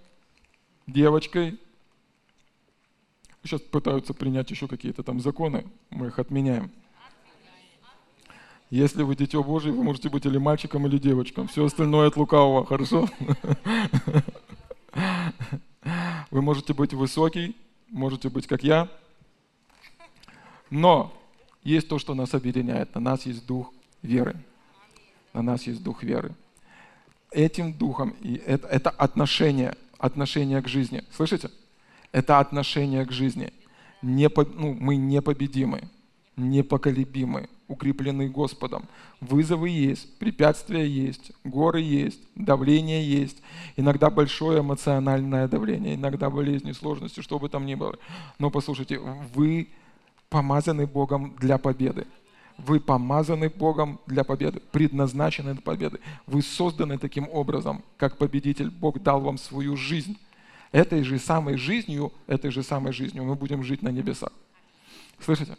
[0.87, 1.59] девочкой.
[3.43, 6.71] Сейчас пытаются принять еще какие-то там законы, мы их отменяем.
[8.71, 11.49] Если вы дитё Божие, вы можете быть или мальчиком, или девочкой.
[11.49, 13.09] Все остальное от лукавого, хорошо?
[16.31, 17.57] Вы можете быть высокий,
[17.89, 18.89] можете быть как я.
[20.71, 21.13] Но
[21.65, 22.95] есть то, что нас объединяет.
[22.95, 23.73] На нас есть дух
[24.03, 24.37] веры.
[25.33, 26.35] На нас есть дух веры.
[27.33, 31.05] Этим духом, и это, это отношение, отношение к жизни.
[31.13, 31.51] Слышите?
[32.13, 33.53] Это отношение к жизни.
[34.03, 35.83] Не, ну, мы непобедимы,
[36.37, 38.89] непоколебимы, укреплены Господом.
[39.21, 43.43] Вызовы есть, препятствия есть, горы есть, давление есть,
[43.77, 47.97] иногда большое эмоциональное давление, иногда болезни, сложности, что бы там ни было.
[48.39, 49.69] Но послушайте, вы
[50.31, 52.07] помазаны Богом для победы.
[52.67, 55.99] Вы помазаны Богом для победы, предназначены для победы.
[56.27, 58.71] Вы созданы таким образом, как победитель.
[58.71, 60.19] Бог дал вам свою жизнь.
[60.73, 64.33] Этой же самой жизнью, этой же самой жизнью мы будем жить на небесах.
[65.19, 65.57] Слышите?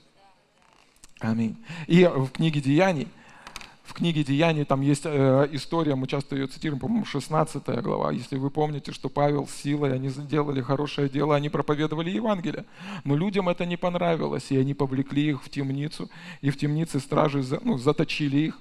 [1.20, 1.58] Аминь.
[1.88, 3.08] И в книге Деяний,
[3.92, 8.14] в книге Деяний там есть э, история, мы часто ее цитируем, по-моему, 16 глава.
[8.14, 12.64] Если вы помните, что Павел с силой, они сделали хорошее дело, они проповедовали Евангелие.
[13.04, 17.44] Но людям это не понравилось, и они повлекли их в темницу, и в темнице стражи
[17.64, 18.60] ну, заточили их,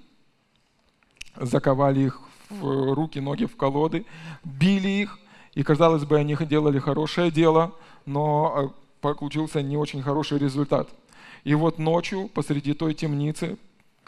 [1.36, 4.06] заковали их в руки, ноги в колоды,
[4.42, 5.20] били их,
[5.54, 7.72] и, казалось бы, они делали хорошее дело,
[8.04, 8.68] но э,
[9.00, 10.88] получился не очень хороший результат–
[11.44, 13.56] и вот ночью посреди той темницы,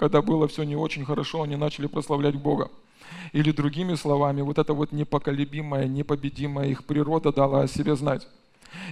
[0.03, 2.73] когда было все не очень хорошо, они начали прославлять Бога.
[3.31, 8.27] Или другими словами, вот эта вот непоколебимая, непобедимая их природа дала о себе знать.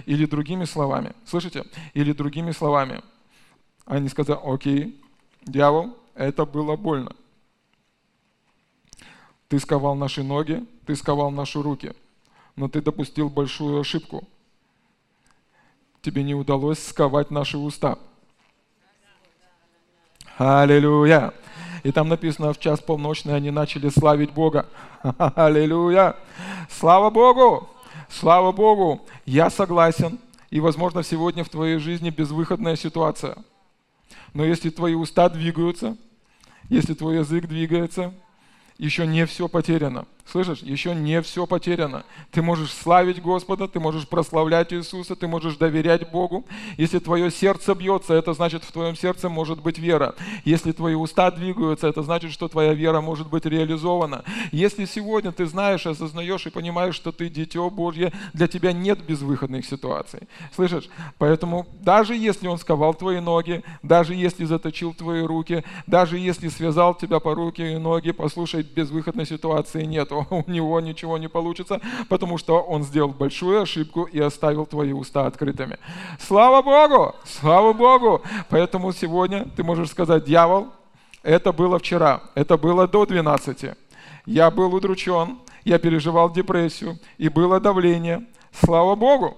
[0.05, 1.65] Или другими словами, слышите?
[1.93, 3.01] Или другими словами,
[3.83, 5.01] они сказали, окей,
[5.41, 7.13] дьявол, это было больно.
[9.49, 11.91] Ты сковал наши ноги, ты сковал наши руки,
[12.55, 14.25] но ты допустил большую ошибку.
[16.01, 17.99] Тебе не удалось сковать наши уста–
[20.43, 21.33] Аллилуйя.
[21.83, 24.65] И там написано, в час полночный они начали славить Бога.
[25.35, 26.15] Аллилуйя.
[26.67, 27.69] Слава Богу.
[28.09, 29.05] Слава Богу.
[29.27, 30.17] Я согласен.
[30.49, 33.37] И, возможно, сегодня в твоей жизни безвыходная ситуация.
[34.33, 35.95] Но если твои уста двигаются,
[36.69, 38.11] если твой язык двигается,
[38.79, 40.07] еще не все потеряно.
[40.25, 40.59] Слышишь?
[40.59, 42.03] Еще не все потеряно.
[42.31, 46.45] Ты можешь славить Господа, ты можешь прославлять Иисуса, ты можешь доверять Богу.
[46.77, 50.15] Если твое сердце бьется, это значит, в твоем сердце может быть вера.
[50.45, 54.23] Если твои уста двигаются, это значит, что твоя вера может быть реализована.
[54.51, 59.65] Если сегодня ты знаешь, осознаешь и понимаешь, что ты дитё Божье, для тебя нет безвыходных
[59.65, 60.27] ситуаций.
[60.55, 60.89] Слышишь?
[61.17, 66.95] Поэтому даже если Он сковал твои ноги, даже если заточил твои руки, даже если связал
[66.95, 72.37] тебя по руке и ноги, послушай, безвыходной ситуации нет у него ничего не получится, потому
[72.37, 75.77] что он сделал большую ошибку и оставил твои уста открытыми.
[76.19, 77.15] Слава Богу!
[77.23, 78.21] Слава Богу!
[78.49, 80.67] Поэтому сегодня ты можешь сказать, дьявол,
[81.23, 83.75] это было вчера, это было до 12.
[84.25, 88.25] Я был удручен, я переживал депрессию, и было давление.
[88.51, 89.37] Слава Богу!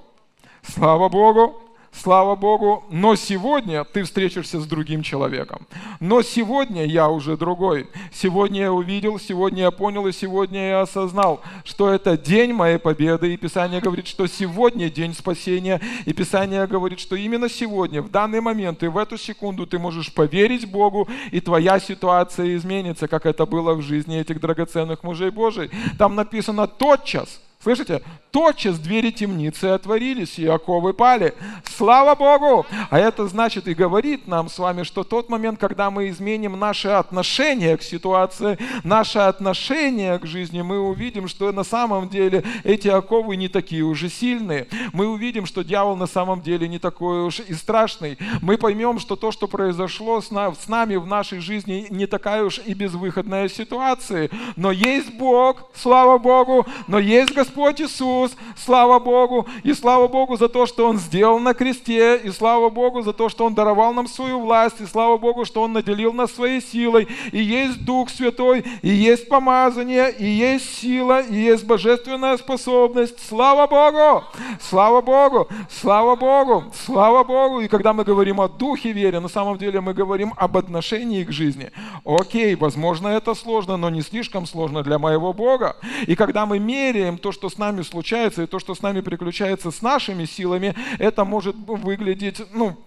[0.63, 1.61] Слава Богу!
[1.93, 5.65] Слава Богу, но сегодня ты встретишься с другим человеком.
[5.99, 7.87] Но сегодня я уже другой.
[8.13, 13.33] Сегодня я увидел, сегодня я понял и сегодня я осознал, что это день моей победы.
[13.33, 15.79] И Писание говорит, что сегодня день спасения.
[16.05, 20.13] И Писание говорит, что именно сегодня, в данный момент и в эту секунду ты можешь
[20.13, 25.69] поверить Богу, и твоя ситуация изменится, как это было в жизни этих драгоценных мужей Божий.
[25.97, 28.01] Там написано тотчас, Слышите?
[28.31, 31.33] Тотчас двери темницы отворились, и оковы пали.
[31.63, 32.65] Слава Богу!
[32.89, 36.89] А это значит и говорит нам с вами, что тот момент, когда мы изменим наше
[36.89, 43.37] отношение к ситуации, наше отношение к жизни, мы увидим, что на самом деле эти оковы
[43.37, 44.67] не такие уже сильные.
[44.91, 48.17] Мы увидим, что дьявол на самом деле не такой уж и страшный.
[48.41, 50.31] Мы поймем, что то, что произошло с
[50.67, 54.29] нами в нашей жизни, не такая уж и безвыходная ситуация.
[54.57, 60.37] Но есть Бог, слава Богу, но есть Господь Господь Иисус, слава Богу, и слава Богу
[60.37, 63.93] за то, что Он сделал на кресте, и слава Богу за то, что Он даровал
[63.93, 68.09] нам свою власть, и слава Богу, что Он наделил нас своей силой, и есть Дух
[68.09, 73.19] Святой, и есть помазание, и есть сила, и есть божественная способность.
[73.29, 74.23] Слава Богу!
[74.59, 75.47] Слава Богу!
[75.69, 76.63] Слава Богу!
[76.73, 77.61] Слава Богу!
[77.61, 81.31] И когда мы говорим о Духе веры, на самом деле мы говорим об отношении к
[81.31, 81.71] жизни.
[82.03, 85.75] Окей, возможно, это сложно, но не слишком сложно для моего Бога.
[86.07, 89.01] И когда мы меряем то, что что с нами случается, и то, что с нами
[89.01, 92.77] приключается с нашими силами, это может выглядеть, ну,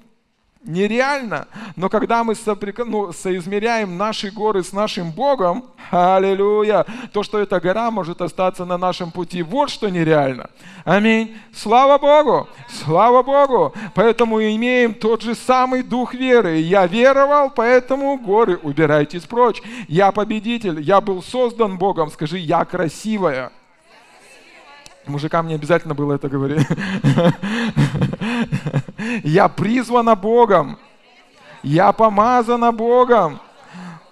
[0.64, 1.46] нереально.
[1.76, 2.78] Но когда мы соприк...
[2.78, 8.78] ну, соизмеряем наши горы с нашим Богом, аллилуйя, то, что эта гора может остаться на
[8.78, 10.48] нашем пути, вот что нереально.
[10.86, 11.36] Аминь.
[11.52, 12.48] Слава Богу!
[12.82, 13.74] Слава Богу!
[13.94, 16.56] Поэтому имеем тот же самый дух веры.
[16.60, 19.60] Я веровал, поэтому горы убирайтесь прочь.
[19.86, 22.10] Я победитель, я был создан Богом.
[22.10, 23.52] Скажи, я красивая.
[25.06, 26.66] Мужикам не обязательно было это говорить.
[29.24, 30.78] Я призвана Богом.
[31.62, 33.40] Я помазана Богом.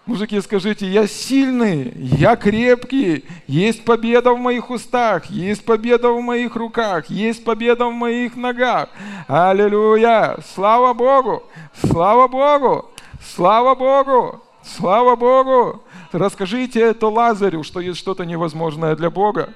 [0.07, 6.57] Мужики, скажите, я сильный, я крепкий, есть победа в моих устах, есть победа в моих
[6.57, 8.91] руках, есть победа в моих ногах.
[9.27, 10.37] Аллилуйя!
[10.55, 11.45] Слава Богу!
[11.81, 12.91] Слава Богу!
[13.35, 14.43] Слава Богу!
[14.63, 15.83] Слава Богу!
[16.13, 19.55] Расскажите это Лазарю, что есть что-то невозможное для Бога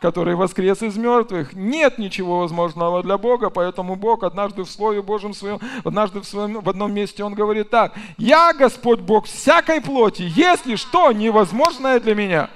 [0.00, 1.54] который воскрес из мертвых.
[1.54, 6.60] Нет ничего возможного для Бога, поэтому Бог однажды в Слове Божьем своем, однажды в, своем,
[6.60, 12.14] в одном месте Он говорит так, «Я, Господь Бог всякой плоти, если что невозможное для
[12.14, 12.50] меня».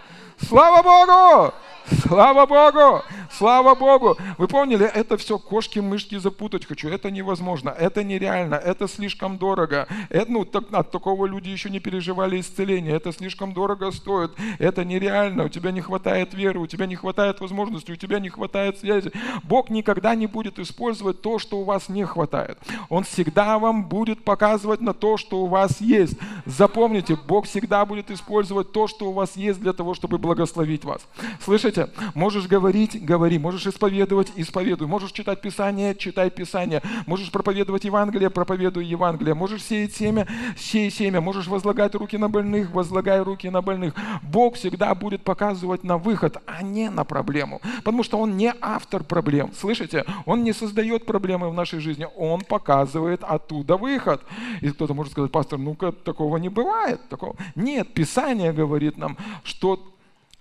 [0.49, 1.55] Слава Богу!
[1.91, 3.03] Слава Богу!
[3.31, 4.17] Слава Богу!
[4.39, 6.89] Вы поняли, это все кошки-мышки запутать хочу.
[6.89, 9.89] Это невозможно, это нереально, это слишком дорого.
[10.11, 12.95] Это, ну, так, от такого люди еще не переживали исцеление.
[12.95, 14.33] Это слишком дорого стоит.
[14.59, 15.45] Это нереально.
[15.45, 19.11] У тебя не хватает веры, у тебя не хватает возможности, у тебя не хватает связи.
[19.43, 22.59] Бог никогда не будет использовать то, что у вас не хватает.
[22.91, 26.19] Он всегда вам будет показывать на то, что у вас есть.
[26.47, 31.01] Запомните, Бог всегда будет использовать то, что у вас есть для того, чтобы благословить вас.
[31.43, 31.72] Слышите?
[32.15, 38.31] Можешь говорить, говорить говори, можешь исповедовать, исповедуй, можешь читать Писание, читай Писание, можешь проповедовать Евангелие,
[38.31, 43.63] проповедуй Евангелие, можешь сеять семя, сей семя, можешь возлагать руки на больных, возлагай руки на
[43.63, 43.95] больных.
[44.23, 49.05] Бог всегда будет показывать на выход, а не на проблему, потому что Он не автор
[49.05, 50.05] проблем, слышите?
[50.27, 54.23] Он не создает проблемы в нашей жизни, Он показывает оттуда выход.
[54.61, 57.01] И кто-то может сказать, пастор, ну-ка, такого не бывает.
[57.09, 57.37] Такого.
[57.55, 59.92] Нет, Писание говорит нам, что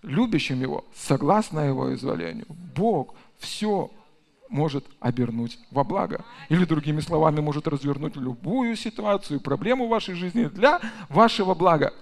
[0.04, 2.46] любящим Его, согласно Его изволению,
[2.76, 3.92] Бог все
[4.50, 6.26] может обернуть во благо.
[6.50, 10.80] Или, другими словами, может развернуть любую ситуацию, проблему в вашей жизни для
[11.10, 11.94] вашего блага.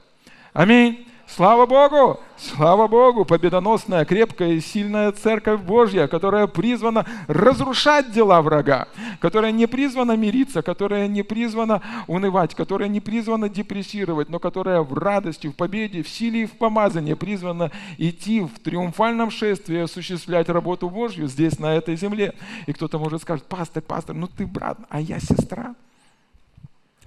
[0.54, 1.08] Аминь.
[1.36, 2.20] Слава Богу!
[2.38, 3.24] Слава Богу!
[3.24, 8.88] Победоносная, крепкая и сильная Церковь Божья, которая призвана разрушать дела врага,
[9.20, 14.94] которая не призвана мириться, которая не призвана унывать, которая не призвана депрессировать, но которая в
[14.94, 20.90] радости, в победе, в силе и в помазании призвана идти в триумфальном шествии, осуществлять работу
[20.90, 22.34] Божью здесь, на этой земле.
[22.66, 25.76] И кто-то может сказать, пастор, пастор, ну ты брат, а я сестра.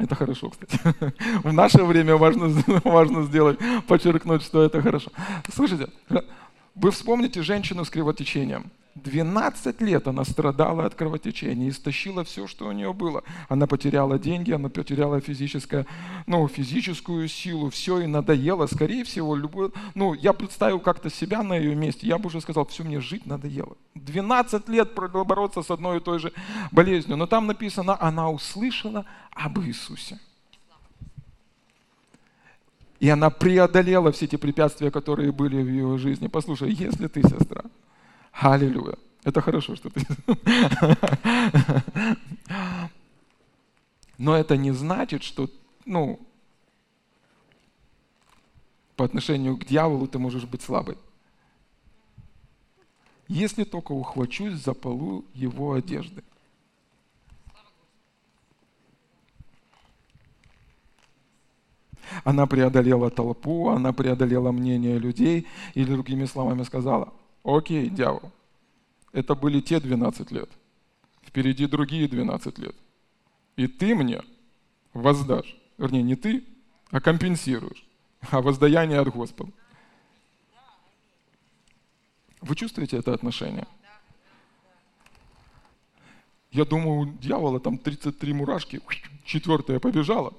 [0.02, 0.78] Это хорошо, кстати.
[1.44, 2.48] В наше время важно,
[2.84, 5.12] важно сделать, подчеркнуть, что это хорошо.
[5.48, 5.88] Слушайте,
[6.74, 8.72] вы вспомните женщину с кровотечением.
[8.94, 13.24] 12 лет она страдала от кровотечения, истощила все, что у нее было.
[13.48, 15.86] Она потеряла деньги, она потеряла физическое,
[16.26, 18.66] ну, физическую силу, все, и надоело.
[18.66, 22.66] Скорее всего, любой, ну, я представил как-то себя на ее месте, я бы уже сказал,
[22.66, 23.76] все, мне жить надоело.
[23.94, 26.32] 12 лет бороться с одной и той же
[26.70, 27.16] болезнью.
[27.16, 30.18] Но там написано, она услышала об Иисусе.
[33.00, 36.28] И она преодолела все эти препятствия, которые были в ее жизни.
[36.28, 37.64] Послушай, если ты сестра,
[38.32, 38.96] Аллилуйя.
[39.24, 40.04] Это хорошо, что ты...
[44.18, 45.48] Но это не значит, что,
[45.84, 46.20] ну,
[48.96, 50.96] по отношению к дьяволу ты можешь быть слабой.
[53.28, 56.22] Если только ухвачусь за полу его одежды.
[62.24, 67.12] Она преодолела толпу, она преодолела мнение людей, или другими словами сказала,
[67.44, 68.32] Окей, дьявол,
[69.12, 70.50] это были те 12 лет.
[71.22, 72.76] Впереди другие 12 лет.
[73.56, 74.22] И ты мне
[74.92, 75.56] воздашь.
[75.78, 76.44] Вернее, не ты,
[76.90, 77.84] а компенсируешь.
[78.30, 79.50] А воздаяние от Господа.
[82.40, 83.66] Вы чувствуете это отношение?
[86.50, 88.80] Я думаю, у дьявола там 33 мурашки,
[89.24, 90.34] четвертая побежала,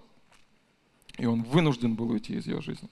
[1.17, 2.89] и он вынужден был уйти из ее жизни.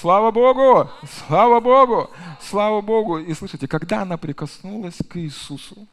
[0.00, 0.90] Слава Богу!
[1.26, 2.10] Слава Богу!
[2.40, 3.18] Слава Богу!
[3.18, 5.86] И слышите, когда она прикоснулась к Иисусу,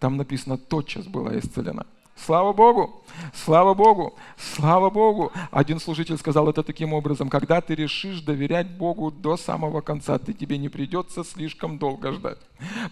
[0.00, 1.86] там написано, тотчас была исцелена.
[2.16, 3.04] Слава Богу!
[3.32, 4.14] Слава Богу!
[4.36, 5.32] Слава Богу!
[5.52, 10.32] Один служитель сказал это таким образом, когда ты решишь доверять Богу до самого конца, ты
[10.32, 12.38] тебе не придется слишком долго ждать.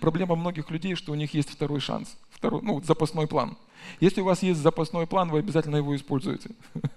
[0.00, 3.56] Проблема многих людей, что у них есть второй шанс, второй, ну, запасной план.
[3.98, 6.50] Если у вас есть запасной план, вы обязательно его используете.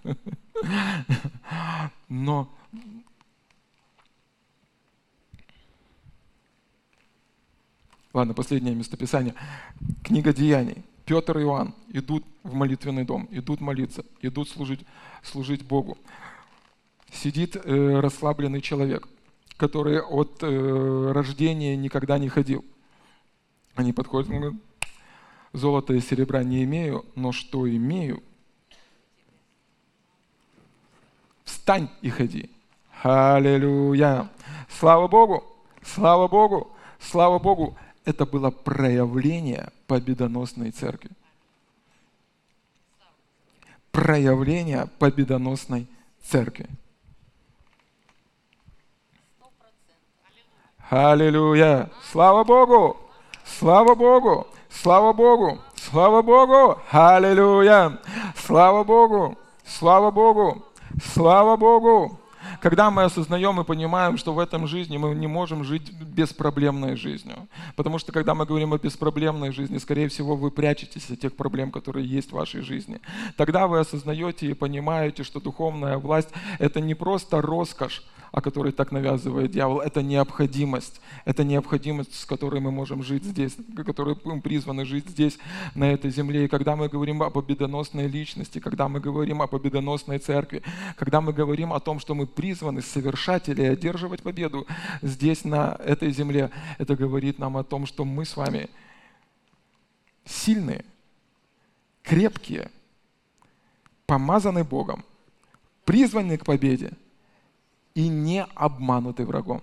[2.09, 2.47] Но
[8.15, 9.35] Ладно, последнее местописание.
[10.01, 10.85] Книга Деяний.
[11.03, 14.85] Петр и Иоанн идут в молитвенный дом, идут молиться, идут служить,
[15.21, 15.97] служить Богу.
[17.11, 19.05] Сидит э, расслабленный человек,
[19.57, 22.63] который от э, рождения никогда не ходил.
[23.75, 24.61] Они подходят, он говорит,
[25.51, 28.23] золота и серебра не имею, но что имею,
[31.43, 32.49] встань и ходи.
[33.03, 34.29] Аллилуйя.
[34.69, 35.43] Слава Богу,
[35.83, 37.77] слава Богу, слава Богу.
[38.05, 41.09] Это было проявление победоносной церкви.
[43.91, 45.87] Проявление победоносной
[46.23, 46.69] церкви.
[50.89, 51.89] Аллилуйя.
[52.11, 52.97] Слава Богу.
[53.43, 54.47] Слава Богу.
[54.69, 55.59] Слава Богу.
[55.75, 56.79] Слава Богу.
[56.91, 57.99] Аллилуйя.
[58.35, 59.35] Слава Богу.
[59.65, 60.63] Слава Богу.
[61.13, 62.19] Слава Богу.
[62.61, 67.47] Когда мы осознаем и понимаем, что в этом жизни мы не можем жить беспроблемной жизнью.
[67.75, 71.71] Потому что когда мы говорим о беспроблемной жизни, скорее всего, вы прячетесь от тех проблем,
[71.71, 72.99] которые есть в вашей жизни.
[73.37, 76.29] Тогда вы осознаете и понимаете, что духовная власть–
[76.59, 78.03] это не просто роскошь,
[78.35, 80.99] о которой так навязывает дьявол, это необходимость.
[81.23, 83.55] Это необходимость, с которой мы можем жить здесь,
[83.85, 85.37] которой мы призваны жить здесь,
[85.73, 86.43] на этой земле.
[86.43, 90.63] И когда мы говорим о победоносной личности, когда мы говорим о победоносной церкви,
[90.97, 94.67] когда мы говорим о том, что мы призваны совершать или одерживать победу
[95.01, 98.69] здесь, на этой земле, это говорит нам о том, что мы с вами
[100.25, 100.83] сильные,
[102.03, 102.69] крепкие,
[104.05, 105.05] помазаны Богом,
[105.85, 106.91] призваны к победе–
[107.95, 109.61] и не обмануты врагом.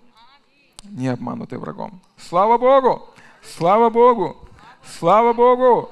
[0.85, 2.01] Не обмануты врагом.
[2.17, 3.03] Слава Богу!
[3.43, 4.37] Слава Богу!
[4.99, 5.91] Слава Богу!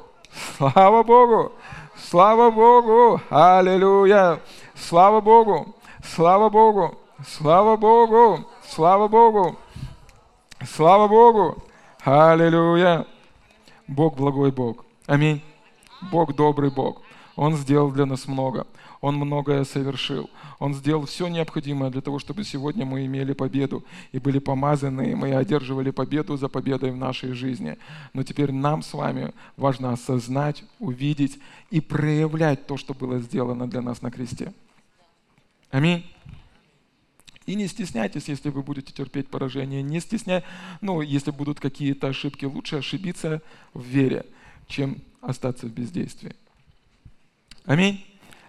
[0.57, 1.53] Слава Богу!
[1.97, 3.21] Слава Богу!
[3.31, 4.41] Аллилуйя!
[4.75, 5.75] Слава Богу!
[6.03, 6.99] Слава Богу!
[7.27, 8.45] Слава Богу!
[8.67, 9.57] Слава Богу!
[10.65, 11.63] Слава Богу!
[12.05, 13.07] Аллилуйя!
[13.87, 14.85] Бог благой Бог.
[15.07, 15.43] Аминь.
[16.11, 17.03] Бог добрый Бог.
[17.37, 18.67] Он сделал для нас много.
[19.01, 20.29] Он многое совершил.
[20.59, 25.15] Он сделал все необходимое для того, чтобы сегодня мы имели победу и были помазаны, и
[25.15, 27.79] мы одерживали победу за победой в нашей жизни.
[28.13, 31.39] Но теперь нам с вами важно осознать, увидеть
[31.71, 34.53] и проявлять то, что было сделано для нас на кресте.
[35.71, 36.05] Аминь.
[37.47, 39.83] И не стесняйтесь, если вы будете терпеть поражение.
[39.83, 40.47] Не стесняйтесь,
[40.83, 43.41] ну, если будут какие-то ошибки, лучше ошибиться
[43.73, 44.27] в вере,
[44.69, 46.37] чем остаться в бездействии.
[47.65, 48.05] Аминь.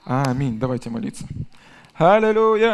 [0.05, 0.59] Аминь.
[0.59, 1.25] Давайте молиться.
[1.95, 2.69] Аллилуйя.